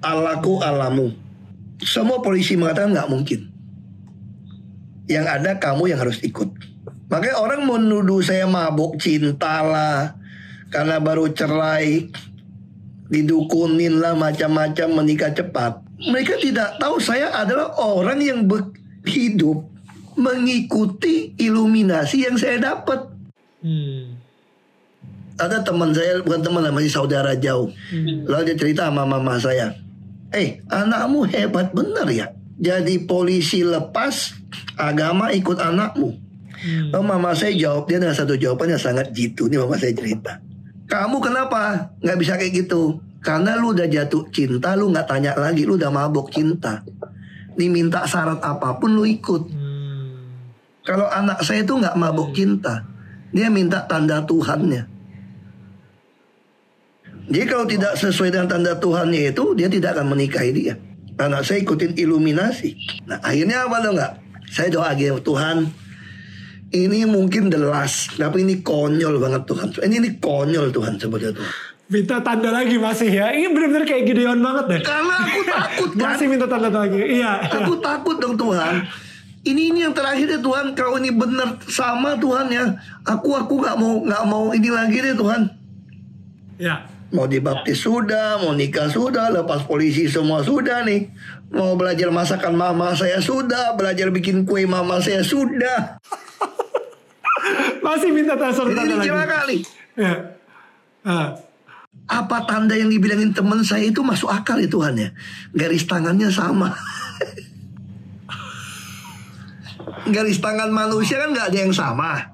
[0.00, 1.12] Alaku alamu.
[1.84, 3.40] Semua polisi mengatakan nggak mungkin.
[5.08, 6.48] Yang ada kamu yang harus ikut.
[7.08, 10.16] Makanya orang menuduh saya mabuk cinta lah.
[10.68, 12.12] Karena baru cerai.
[13.08, 15.87] Didukunin lah macam-macam menikah cepat.
[15.98, 18.46] Mereka tidak tahu saya adalah orang yang
[19.02, 19.66] hidup
[20.18, 23.06] mengikuti iluminasi yang saya dapat.
[23.62, 24.18] Hmm.
[25.38, 27.70] Ada teman saya, bukan teman masih saudara jauh.
[27.90, 28.26] Hmm.
[28.26, 29.74] Lalu dia cerita sama mama saya.
[30.34, 32.26] Eh, anakmu hebat bener ya.
[32.58, 34.34] Jadi polisi lepas,
[34.74, 36.18] agama ikut anakmu.
[36.58, 36.90] Hmm.
[36.90, 39.46] Oh, mama saya jawab dia dengan satu jawaban yang sangat jitu.
[39.46, 40.42] Ini mama saya cerita.
[40.90, 42.98] Kamu kenapa nggak bisa kayak gitu?
[43.18, 46.86] Karena lu udah jatuh cinta, lu nggak tanya lagi, lu udah mabok cinta.
[47.58, 49.42] Diminta syarat apa pun lu ikut.
[49.50, 50.14] Hmm.
[50.86, 52.86] Kalau anak saya itu nggak mabok cinta,
[53.34, 54.86] dia minta tanda Tuhannya.
[57.28, 60.74] Jadi kalau tidak sesuai dengan tanda Tuhannya itu, dia tidak akan menikahi dia.
[61.18, 62.78] Anak saya ikutin iluminasi.
[63.10, 64.12] Nah akhirnya apa lo nggak?
[64.48, 65.68] Saya doa gitu Tuhan,
[66.68, 69.68] ini mungkin the last, tapi ini konyol banget Tuhan.
[69.88, 71.52] Ini ini konyol Tuhan sebetulnya Tuhan.
[71.88, 73.32] Minta tanda lagi masih ya.
[73.32, 74.80] Ini benar-benar kayak Gideon banget deh.
[74.84, 76.04] Karena aku takut kan.
[76.12, 77.00] Masih minta tanda lagi.
[77.00, 77.48] Iya.
[77.48, 77.84] Aku iya.
[77.84, 78.84] takut dong Tuhan.
[79.48, 80.76] Ini ini yang terakhir ya Tuhan.
[80.76, 82.76] Kalau ini benar sama Tuhan ya.
[83.08, 85.48] Aku aku nggak mau nggak mau ini lagi deh Tuhan.
[86.60, 86.84] Ya.
[87.08, 91.08] Mau dibaptis sudah, mau nikah sudah, lepas polisi semua sudah nih.
[91.48, 95.96] Mau belajar masakan mama saya sudah, belajar bikin kue mama saya sudah.
[97.86, 99.08] Masih minta tanda lagi.
[99.08, 99.56] Ini kali.
[99.96, 100.36] Ya.
[101.00, 101.47] Ah
[102.08, 105.12] apa tanda yang dibilangin teman saya itu masuk akal ya Tuhan ya
[105.52, 106.72] garis tangannya sama
[110.16, 112.32] garis tangan manusia kan nggak ada yang sama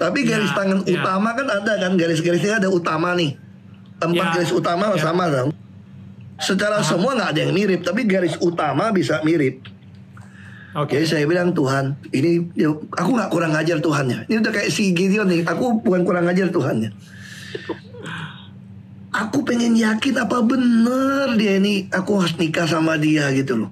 [0.00, 0.96] tapi ya, garis ya, tangan ya.
[0.96, 3.36] utama kan ada kan garis-garisnya ada utama nih
[4.00, 5.04] empat ya, garis utama ya.
[5.04, 5.52] sama dong
[6.40, 6.88] secara Aha.
[6.88, 9.68] semua nggak ada yang mirip tapi garis utama bisa mirip
[10.76, 10.94] Oke.
[10.94, 11.00] Okay.
[11.00, 12.44] Jadi saya bilang Tuhan, ini
[12.92, 14.30] aku nggak kurang ajar Tuhannya.
[14.30, 15.42] Ini udah kayak si Gideon nih.
[15.48, 16.92] Aku bukan kurang ajar Tuhannya
[19.18, 23.70] aku pengen yakin apa bener dia ini aku harus nikah sama dia gitu loh.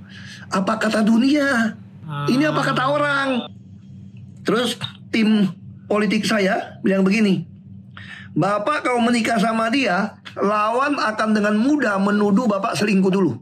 [0.51, 1.79] Apa kata dunia?
[2.27, 3.51] Ini apa kata orang?
[4.47, 4.79] Terus
[5.11, 5.51] tim
[5.87, 7.47] politik saya bilang begini.
[8.37, 13.33] Bapak kalau menikah sama dia, lawan akan dengan mudah menuduh Bapak selingkuh dulu.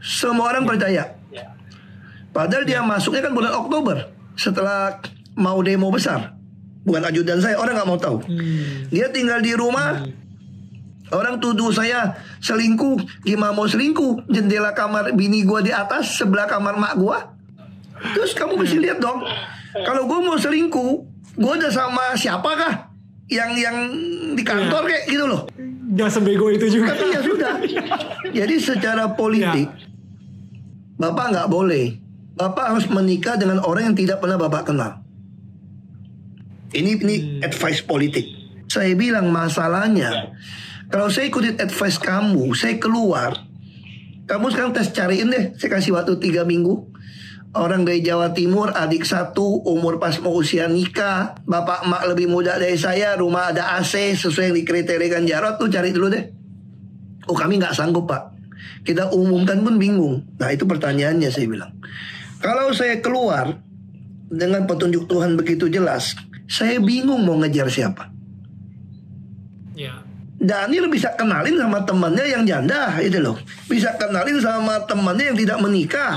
[0.00, 1.18] Semua orang percaya.
[2.30, 4.06] Padahal dia masuknya kan bulan Oktober
[4.38, 5.02] setelah
[5.34, 6.38] mau demo besar.
[6.86, 8.22] Bukan ajudan saya, orang nggak mau tahu.
[8.24, 8.86] Hmm.
[8.88, 10.19] Dia tinggal di rumah, hmm
[11.10, 14.30] Orang tuduh saya selingkuh, gimana mau selingkuh?
[14.30, 17.34] Jendela kamar bini gua di atas, sebelah kamar mak gua.
[18.14, 19.26] Terus kamu mesti lihat dong.
[19.74, 20.92] Kalau gua mau selingkuh,
[21.34, 22.94] gua udah sama siapakah?
[23.26, 23.76] Yang yang
[24.38, 25.50] di kantor kayak gitu loh.
[25.98, 26.94] Gak sebego itu juga.
[26.94, 27.54] Tapi ya sudah.
[28.30, 29.90] Jadi secara politik, ya.
[31.00, 31.98] Bapak nggak boleh.
[32.38, 35.02] Bapak harus menikah dengan orang yang tidak pernah Bapak kenal.
[36.70, 37.46] Ini ini hmm.
[37.46, 38.26] advice politik.
[38.70, 40.30] Saya bilang masalahnya
[40.90, 43.46] kalau saya ikutin advice kamu, saya keluar.
[44.26, 45.54] Kamu sekarang tes cariin deh.
[45.54, 46.90] Saya kasih waktu tiga minggu.
[47.50, 52.54] Orang dari Jawa Timur, adik satu, umur pas mau usia nikah, bapak emak lebih muda
[52.54, 56.24] dari saya, rumah ada AC sesuai yang dikriterikan Jarot tuh cari dulu deh.
[57.26, 58.34] Oh kami nggak sanggup pak.
[58.86, 60.26] Kita umumkan pun bingung.
[60.38, 61.74] Nah itu pertanyaannya saya bilang.
[62.38, 63.58] Kalau saya keluar
[64.30, 66.14] dengan petunjuk Tuhan begitu jelas,
[66.46, 68.14] saya bingung mau ngejar siapa.
[69.74, 70.09] Ya.
[70.40, 73.36] Daniel bisa kenalin sama temannya yang janda itu loh.
[73.68, 76.16] Bisa kenalin sama temannya yang tidak menikah.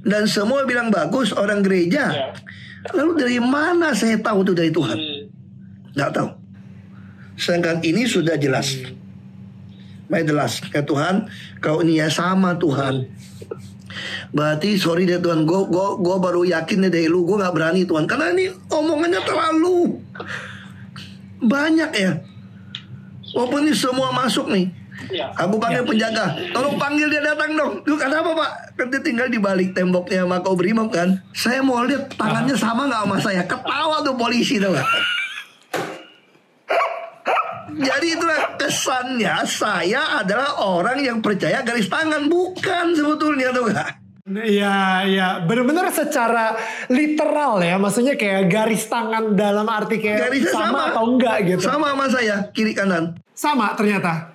[0.00, 2.08] Dan semua bilang bagus orang gereja.
[2.10, 2.32] Ya.
[2.96, 4.96] Lalu dari mana saya tahu itu dari Tuhan?
[4.96, 5.22] Hmm.
[5.92, 6.28] Nggak tahu.
[7.36, 8.72] Sedangkan ini sudah jelas.
[8.72, 8.96] Hmm.
[10.08, 10.64] Baik jelas.
[10.72, 11.28] Ya Tuhan,
[11.60, 13.04] kau ini ya sama Tuhan.
[14.32, 17.84] Berarti sorry deh Tuhan, gue gua, gua baru yakin deh dari lu, gue nggak berani
[17.84, 20.00] Tuhan, karena ini omongannya terlalu
[21.44, 22.12] banyak ya.
[23.32, 24.68] Walaupun ini semua masuk nih.
[25.08, 25.32] Ya.
[25.34, 25.88] Aku panggil ya.
[25.88, 27.80] penjaga, tolong panggil dia datang dong.
[27.88, 28.50] Lu kenapa pak?
[28.76, 31.16] Kan dia tinggal di balik temboknya Mako Brimob kan.
[31.32, 33.42] Saya mau lihat tangannya sama nggak sama saya.
[33.48, 34.76] Ketawa tuh polisi tuh?
[37.72, 44.01] Jadi itulah kesannya saya adalah orang yang percaya garis tangan bukan sebetulnya tuh gak?
[44.22, 46.54] Iya, iya, benar-benar secara
[46.86, 51.60] literal ya, maksudnya kayak garis tangan dalam arti kayak Garisnya sama, sama atau enggak gitu.
[51.66, 53.18] Sama sama saya, kiri kanan.
[53.34, 54.30] Sama ternyata.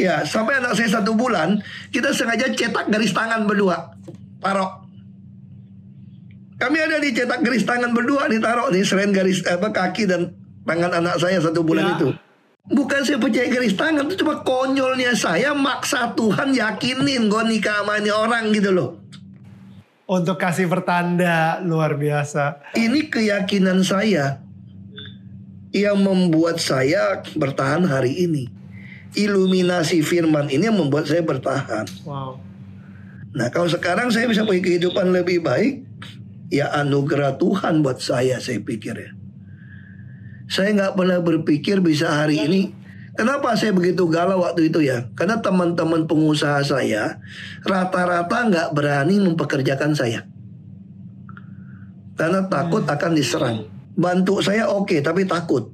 [0.00, 1.60] Ya, sampai anak saya satu bulan,
[1.92, 3.92] kita sengaja cetak garis tangan berdua,
[4.40, 4.88] parok.
[6.56, 10.32] Kami ada di cetak garis tangan berdua, ditaruh nih selain garis apa kaki dan
[10.64, 11.92] tangan anak saya satu bulan ya.
[12.00, 12.08] itu.
[12.72, 18.00] Bukan saya percaya garis tangan itu cuma konyolnya saya maksa Tuhan yakinin gue nikah sama
[18.00, 19.01] ini orang gitu loh.
[20.12, 22.76] Untuk kasih pertanda luar biasa.
[22.76, 24.44] Ini keyakinan saya
[25.72, 28.44] yang membuat saya bertahan hari ini.
[29.16, 31.88] Iluminasi firman ini yang membuat saya bertahan.
[32.04, 32.36] Wow.
[33.32, 35.80] Nah kalau sekarang saya bisa punya kehidupan lebih baik,
[36.52, 39.16] ya anugerah Tuhan buat saya saya pikir ya.
[40.52, 42.62] Saya nggak pernah berpikir bisa hari ini.
[43.12, 45.04] Kenapa saya begitu galau waktu itu ya?
[45.12, 47.20] Karena teman-teman pengusaha saya
[47.60, 50.24] rata-rata nggak berani mempekerjakan saya.
[52.16, 53.68] Karena takut akan diserang.
[53.92, 55.68] Bantu saya oke, tapi takut.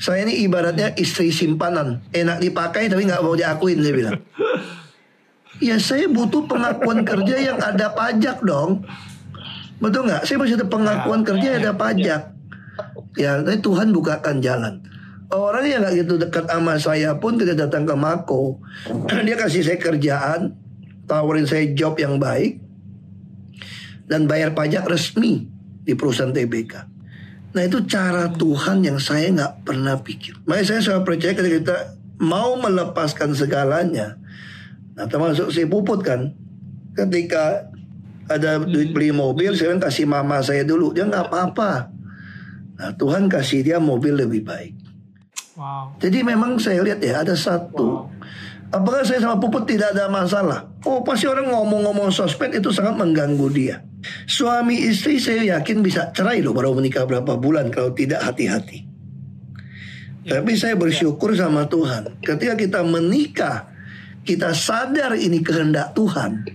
[0.00, 2.00] Saya ini ibaratnya istri simpanan.
[2.16, 4.18] Enak dipakai tapi nggak mau diakuin saya bilang.
[5.60, 8.80] Ya saya butuh pengakuan kerja yang ada pajak dong.
[9.76, 10.24] Betul nggak?
[10.24, 12.22] Saya masih ada pengakuan kerja yang ada pajak.
[13.20, 14.80] Ya, tapi Tuhan bukakan jalan.
[15.30, 18.58] Orang yang nggak gitu dekat sama saya pun tidak datang ke Mako.
[19.26, 20.58] Dia kasih saya kerjaan,
[21.06, 22.58] tawarin saya job yang baik,
[24.10, 25.46] dan bayar pajak resmi
[25.86, 26.74] di perusahaan TBK.
[27.54, 30.42] Nah itu cara Tuhan yang saya nggak pernah pikir.
[30.50, 31.76] Makanya saya selalu percaya ketika kita
[32.18, 34.18] mau melepaskan segalanya.
[34.98, 36.34] Nah termasuk si puput kan.
[36.94, 37.70] Ketika
[38.26, 40.90] ada duit beli mobil, saya kasih mama saya dulu.
[40.90, 41.90] Dia nggak apa-apa.
[42.82, 44.79] Nah Tuhan kasih dia mobil lebih baik.
[45.60, 45.92] Wow.
[46.00, 48.08] Jadi memang saya lihat ya ada satu.
[48.72, 50.72] Apakah saya sama Puput tidak ada masalah?
[50.88, 53.84] Oh pasti orang ngomong-ngomong sosmed itu sangat mengganggu dia.
[54.24, 58.88] Suami istri saya yakin bisa cerai loh baru menikah berapa bulan kalau tidak hati-hati.
[60.24, 62.24] Tapi saya bersyukur sama Tuhan.
[62.24, 63.68] Ketika kita menikah,
[64.24, 66.48] kita sadar ini kehendak Tuhan.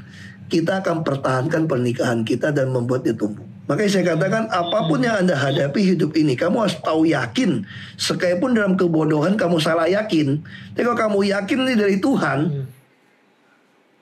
[0.50, 3.55] Kita akan pertahankan pernikahan kita dan membuat dia tumbuh.
[3.66, 7.66] Makanya saya katakan apa pun yang Anda hadapi hidup ini Kamu harus tahu yakin.
[7.98, 10.46] Sekalipun dalam kebodohan kamu salah yakin.
[10.78, 12.70] Tapi kalau kamu yakin ini dari Tuhan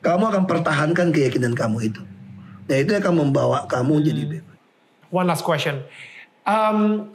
[0.04, 2.04] Kamu akan pertahankan keyakinan kamu itu.
[2.68, 4.58] Nah itu akan membawa kamu jadi bebas.
[5.08, 5.80] One last question.
[6.44, 7.08] Um,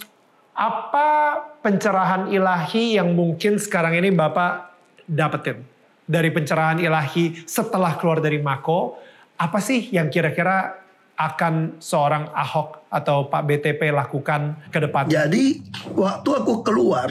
[0.57, 4.73] apa pencerahan ilahi yang mungkin sekarang ini Bapak
[5.05, 5.61] dapetin?
[6.09, 8.97] Dari pencerahan ilahi setelah keluar dari Mako,
[9.37, 10.88] apa sih yang kira-kira
[11.19, 15.11] akan seorang Ahok atau Pak BTP lakukan ke depan?
[15.11, 15.67] Jadi
[15.99, 17.11] waktu aku keluar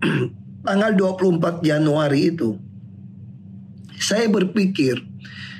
[0.66, 2.56] tanggal 24 Januari itu
[4.00, 4.96] saya berpikir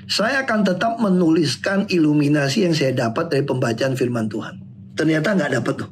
[0.09, 4.61] saya akan tetap menuliskan iluminasi yang saya dapat dari pembacaan firman Tuhan.
[4.97, 5.91] Ternyata nggak dapat tuh.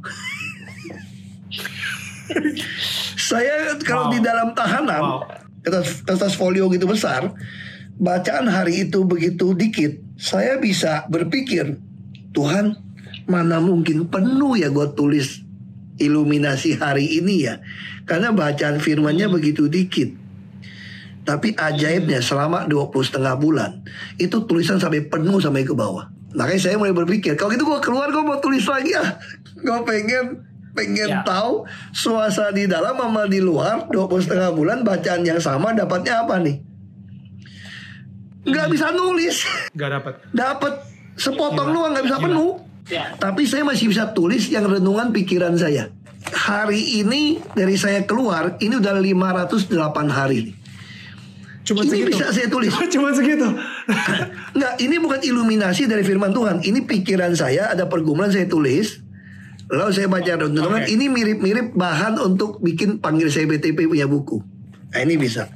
[3.33, 4.13] saya kalau Wow.
[4.13, 5.21] di dalam tahanan Wow.
[5.65, 7.33] kertas, kertas folio gitu besar,
[7.97, 11.83] bacaan hari itu begitu dikit, saya bisa berpikir,
[12.31, 12.79] Tuhan,
[13.27, 15.43] mana mungkin penuh ya gue tulis
[15.99, 17.59] iluminasi hari ini ya.
[18.07, 20.15] Karena bacaan firmannya begitu dikit.
[21.23, 23.83] Tapi ajaibnya selama 20 setengah bulan,
[24.19, 26.07] itu tulisan sampai penuh sampai ke bawah.
[26.39, 29.19] Makanya saya mulai berpikir, kalau gitu gue keluar gue mau tulis lagi ah.
[29.59, 31.21] Gue pengen pengen Ya.
[31.21, 36.41] tahu suasana di dalam sama di luar 20 setengah bulan bacaan yang sama dapatnya apa
[36.41, 36.72] nih?
[38.43, 40.15] Nggak bisa nulis, Gak dapat.
[40.31, 40.73] dapat
[41.15, 41.77] sepotong Gila.
[41.77, 42.27] doang nggak bisa Gila.
[42.27, 42.51] penuh.
[43.17, 45.89] Tapi saya masih bisa tulis yang renungan pikiran saya.
[46.25, 49.71] Hari ini dari saya keluar ini udah 508
[50.09, 50.59] hari.
[51.63, 52.11] Cuma Ini segitu.
[52.11, 52.75] bisa saya tulis.
[52.95, 53.47] Cuma segitu.
[54.59, 56.59] Nggak, ini bukan iluminasi dari firman Tuhan.
[56.59, 58.99] Ini pikiran saya, ada pergumulan saya tulis.
[59.71, 60.83] Lalu saya baca renungan.
[60.83, 60.91] Oke.
[60.91, 64.43] Ini mirip-mirip bahan untuk bikin panggil saya BTP punya buku.
[64.91, 65.47] Nah ini bisa.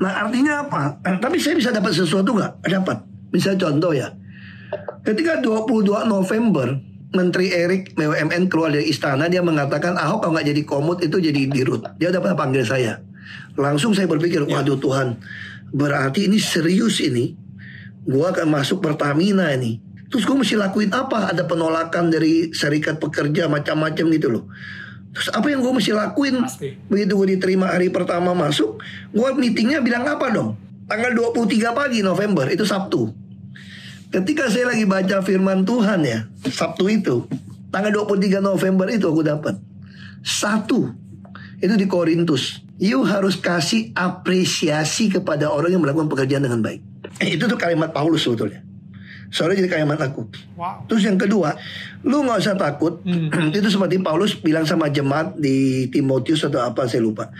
[0.00, 0.98] Nah artinya apa?
[1.06, 2.66] Eh, Tapi saya bisa dapat sesuatu nggak?
[2.66, 2.98] Dapat.
[3.30, 4.08] Misalnya contoh ya.
[5.06, 6.74] Ketika 22 November
[7.14, 11.46] Menteri Erik BUMN keluar dari istana dia mengatakan Ahok kalau nggak jadi komut itu jadi
[11.46, 11.86] dirut.
[12.02, 12.98] Dia dapat panggil saya.
[13.54, 15.22] Langsung saya berpikir, waduh Tuhan,
[15.70, 17.38] berarti ini serius ini.
[18.04, 19.78] Gua akan masuk Pertamina ini.
[20.12, 21.34] Terus gue mesti lakuin apa?
[21.34, 24.46] Ada penolakan dari serikat pekerja macam-macam gitu loh.
[25.14, 26.42] Terus apa yang gue mesti lakuin?
[26.42, 26.74] Pasti.
[26.90, 28.82] Begitu gue diterima hari pertama masuk,
[29.14, 30.58] gue meetingnya bilang apa dong?
[30.90, 33.14] Tanggal 23 pagi November, itu Sabtu.
[34.10, 37.24] Ketika saya lagi baca firman Tuhan ya, Sabtu itu,
[37.70, 39.54] tanggal 23 November itu aku dapat.
[40.20, 40.90] Satu,
[41.62, 42.60] itu di Korintus.
[42.76, 46.82] You harus kasih apresiasi kepada orang yang melakukan pekerjaan dengan baik.
[47.22, 48.66] Eh, itu tuh kalimat Paulus sebetulnya.
[49.34, 50.30] Soalnya jadi kalimat aku.
[50.54, 50.86] Wow.
[50.86, 51.58] Terus yang kedua,
[52.06, 53.02] lu nggak usah takut.
[53.58, 57.34] itu seperti Paulus bilang sama jemaat di Timotius atau apa saya lupa.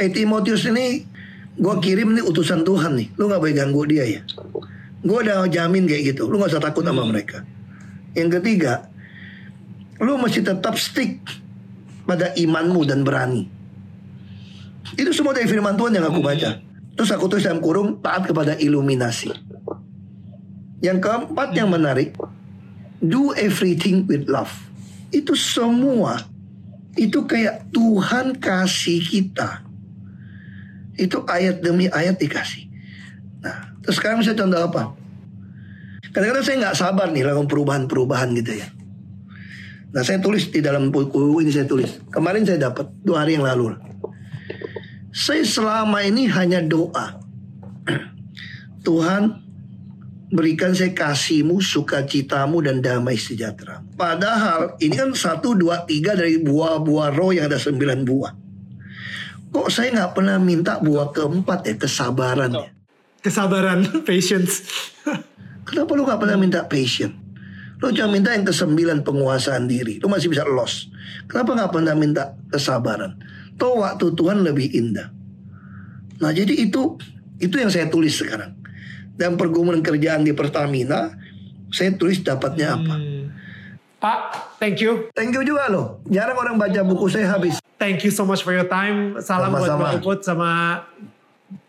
[0.00, 1.04] Eh Timotius ini
[1.60, 3.12] gue kirim nih utusan Tuhan nih.
[3.20, 4.24] Lu nggak boleh ganggu dia ya.
[5.04, 6.24] Gue udah jamin kayak gitu.
[6.24, 7.44] Lu nggak usah takut sama mereka.
[8.16, 8.88] Yang ketiga,
[10.00, 11.20] lu mesti tetap stick
[12.08, 13.44] pada imanmu dan berani.
[14.96, 16.64] Itu semua dari firman Tuhan yang aku baca.
[16.96, 19.28] Terus aku tulis dalam kurung taat kepada iluminasi.
[20.84, 22.12] Yang keempat yang menarik,
[23.00, 24.52] do everything with love.
[25.12, 26.26] Itu semua
[26.96, 29.62] itu kayak Tuhan kasih kita.
[30.96, 32.72] Itu ayat demi ayat dikasih.
[33.44, 34.82] Nah, terus sekarang saya contoh apa?
[36.16, 38.68] Kadang-kadang saya nggak sabar nih lakukan perubahan-perubahan gitu ya.
[39.92, 42.00] Nah saya tulis di dalam buku ini saya tulis.
[42.08, 43.76] Kemarin saya dapat dua hari yang lalu.
[45.12, 47.20] Saya selama ini hanya doa.
[48.88, 49.45] Tuhan
[50.26, 53.82] berikan saya kasihmu, sukacitamu dan damai sejahtera.
[53.94, 58.32] Padahal ini kan satu, dua, tiga dari buah-buah roh yang ada sembilan buah.
[59.54, 62.68] Kok saya nggak pernah minta buah keempat ya kesabaran ya?
[63.22, 64.66] Kesabaran, patience.
[65.66, 67.14] Kenapa lu nggak pernah minta patient?
[67.76, 70.00] Lu cuma minta yang kesembilan penguasaan diri.
[70.00, 70.88] Lu masih bisa loss.
[71.28, 73.20] Kenapa nggak pernah minta kesabaran?
[73.60, 75.12] Toh waktu Tuhan lebih indah.
[76.20, 76.96] Nah jadi itu
[77.36, 78.56] itu yang saya tulis sekarang.
[79.16, 81.16] Dan pergumulan kerjaan di Pertamina,
[81.72, 82.94] saya tulis dapatnya apa.
[83.00, 83.32] Hmm.
[83.96, 84.20] Pak,
[84.60, 85.08] thank you.
[85.16, 86.04] Thank you juga loh.
[86.06, 87.58] Jarang orang baca buku saya habis.
[87.80, 89.16] Thank you so much for your time.
[89.24, 89.80] Salam buat Sama-sama.
[89.80, 90.50] Mbak Uput sama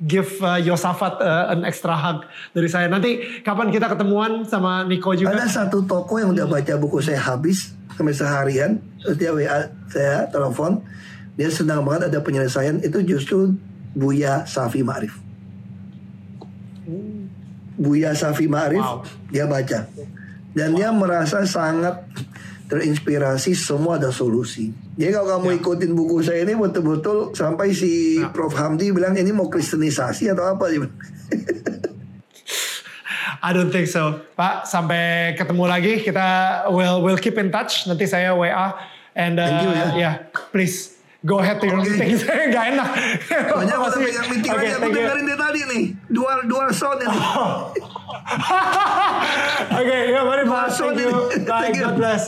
[0.04, 2.92] give uh, Yosafat uh, an extra hug dari saya.
[2.92, 5.36] Nanti kapan kita ketemuan sama Nico juga?
[5.36, 8.80] Ada satu toko yang udah baca buku saya habis sampai seharian.
[9.04, 10.84] Terus dia WA saya telepon.
[11.38, 12.82] Dia senang banget ada penyelesaian.
[12.82, 13.54] Itu justru
[13.94, 15.27] Buya Safi Ma'rif.
[17.78, 19.06] Buya Safi Ma'rif Wow.
[19.30, 19.86] dia baca.
[20.52, 22.02] Dan dia merasa sangat
[22.68, 24.74] terinspirasi semua ada solusi.
[24.98, 28.34] Jadi kalau kamu ikutin buku saya ini betul-betul sampai si Ya.
[28.34, 30.92] Prof Hamdi bilang ini mau kristenisasi atau apa bilang.
[33.46, 34.18] I don't think so.
[34.34, 35.94] Pak, sampai ketemu lagi.
[36.02, 36.28] Kita
[36.74, 37.86] will will keep in touch.
[37.86, 38.74] Nanti saya WA
[39.14, 39.88] and uh, Thank you, ya.
[39.94, 40.14] yeah,
[40.50, 41.90] please go ahead to your Oke.
[41.90, 42.18] meeting.
[42.20, 42.90] Saya nggak enak.
[43.50, 45.84] Banyak orang Masih- pegang meeting Oke, lagi aku dengerin dia tadi nih.
[46.08, 47.18] Dual dual sound ini.
[49.80, 50.66] Oke, ya mari Pak.
[50.76, 51.12] Thank you.
[51.44, 51.62] Bye.
[51.64, 51.86] Thank you.
[51.88, 52.24] God bless.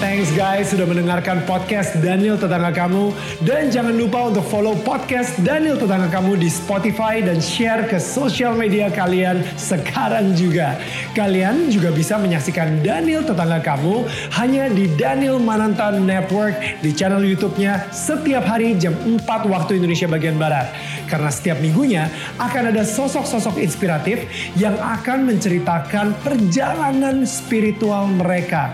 [0.00, 3.12] Thanks guys sudah mendengarkan podcast Daniel Tetangga Kamu.
[3.44, 8.56] Dan jangan lupa untuk follow podcast Daniel Tetangga Kamu di Spotify dan share ke sosial
[8.56, 10.80] media kalian sekarang juga.
[11.12, 14.08] Kalian juga bisa menyaksikan Daniel Tetangga Kamu
[14.40, 19.20] hanya di Daniel Mananta Network di channel YouTube-nya setiap hari jam 4
[19.52, 20.72] waktu Indonesia bagian Barat.
[21.12, 22.08] Karena setiap minggunya
[22.40, 24.24] akan ada sosok-sosok inspiratif
[24.56, 28.72] yang akan menceritakan perjalanan spiritual mereka.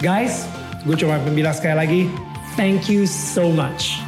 [0.00, 2.00] Guys, gue cuma bilang sekali lagi,
[2.58, 4.02] thank you so much.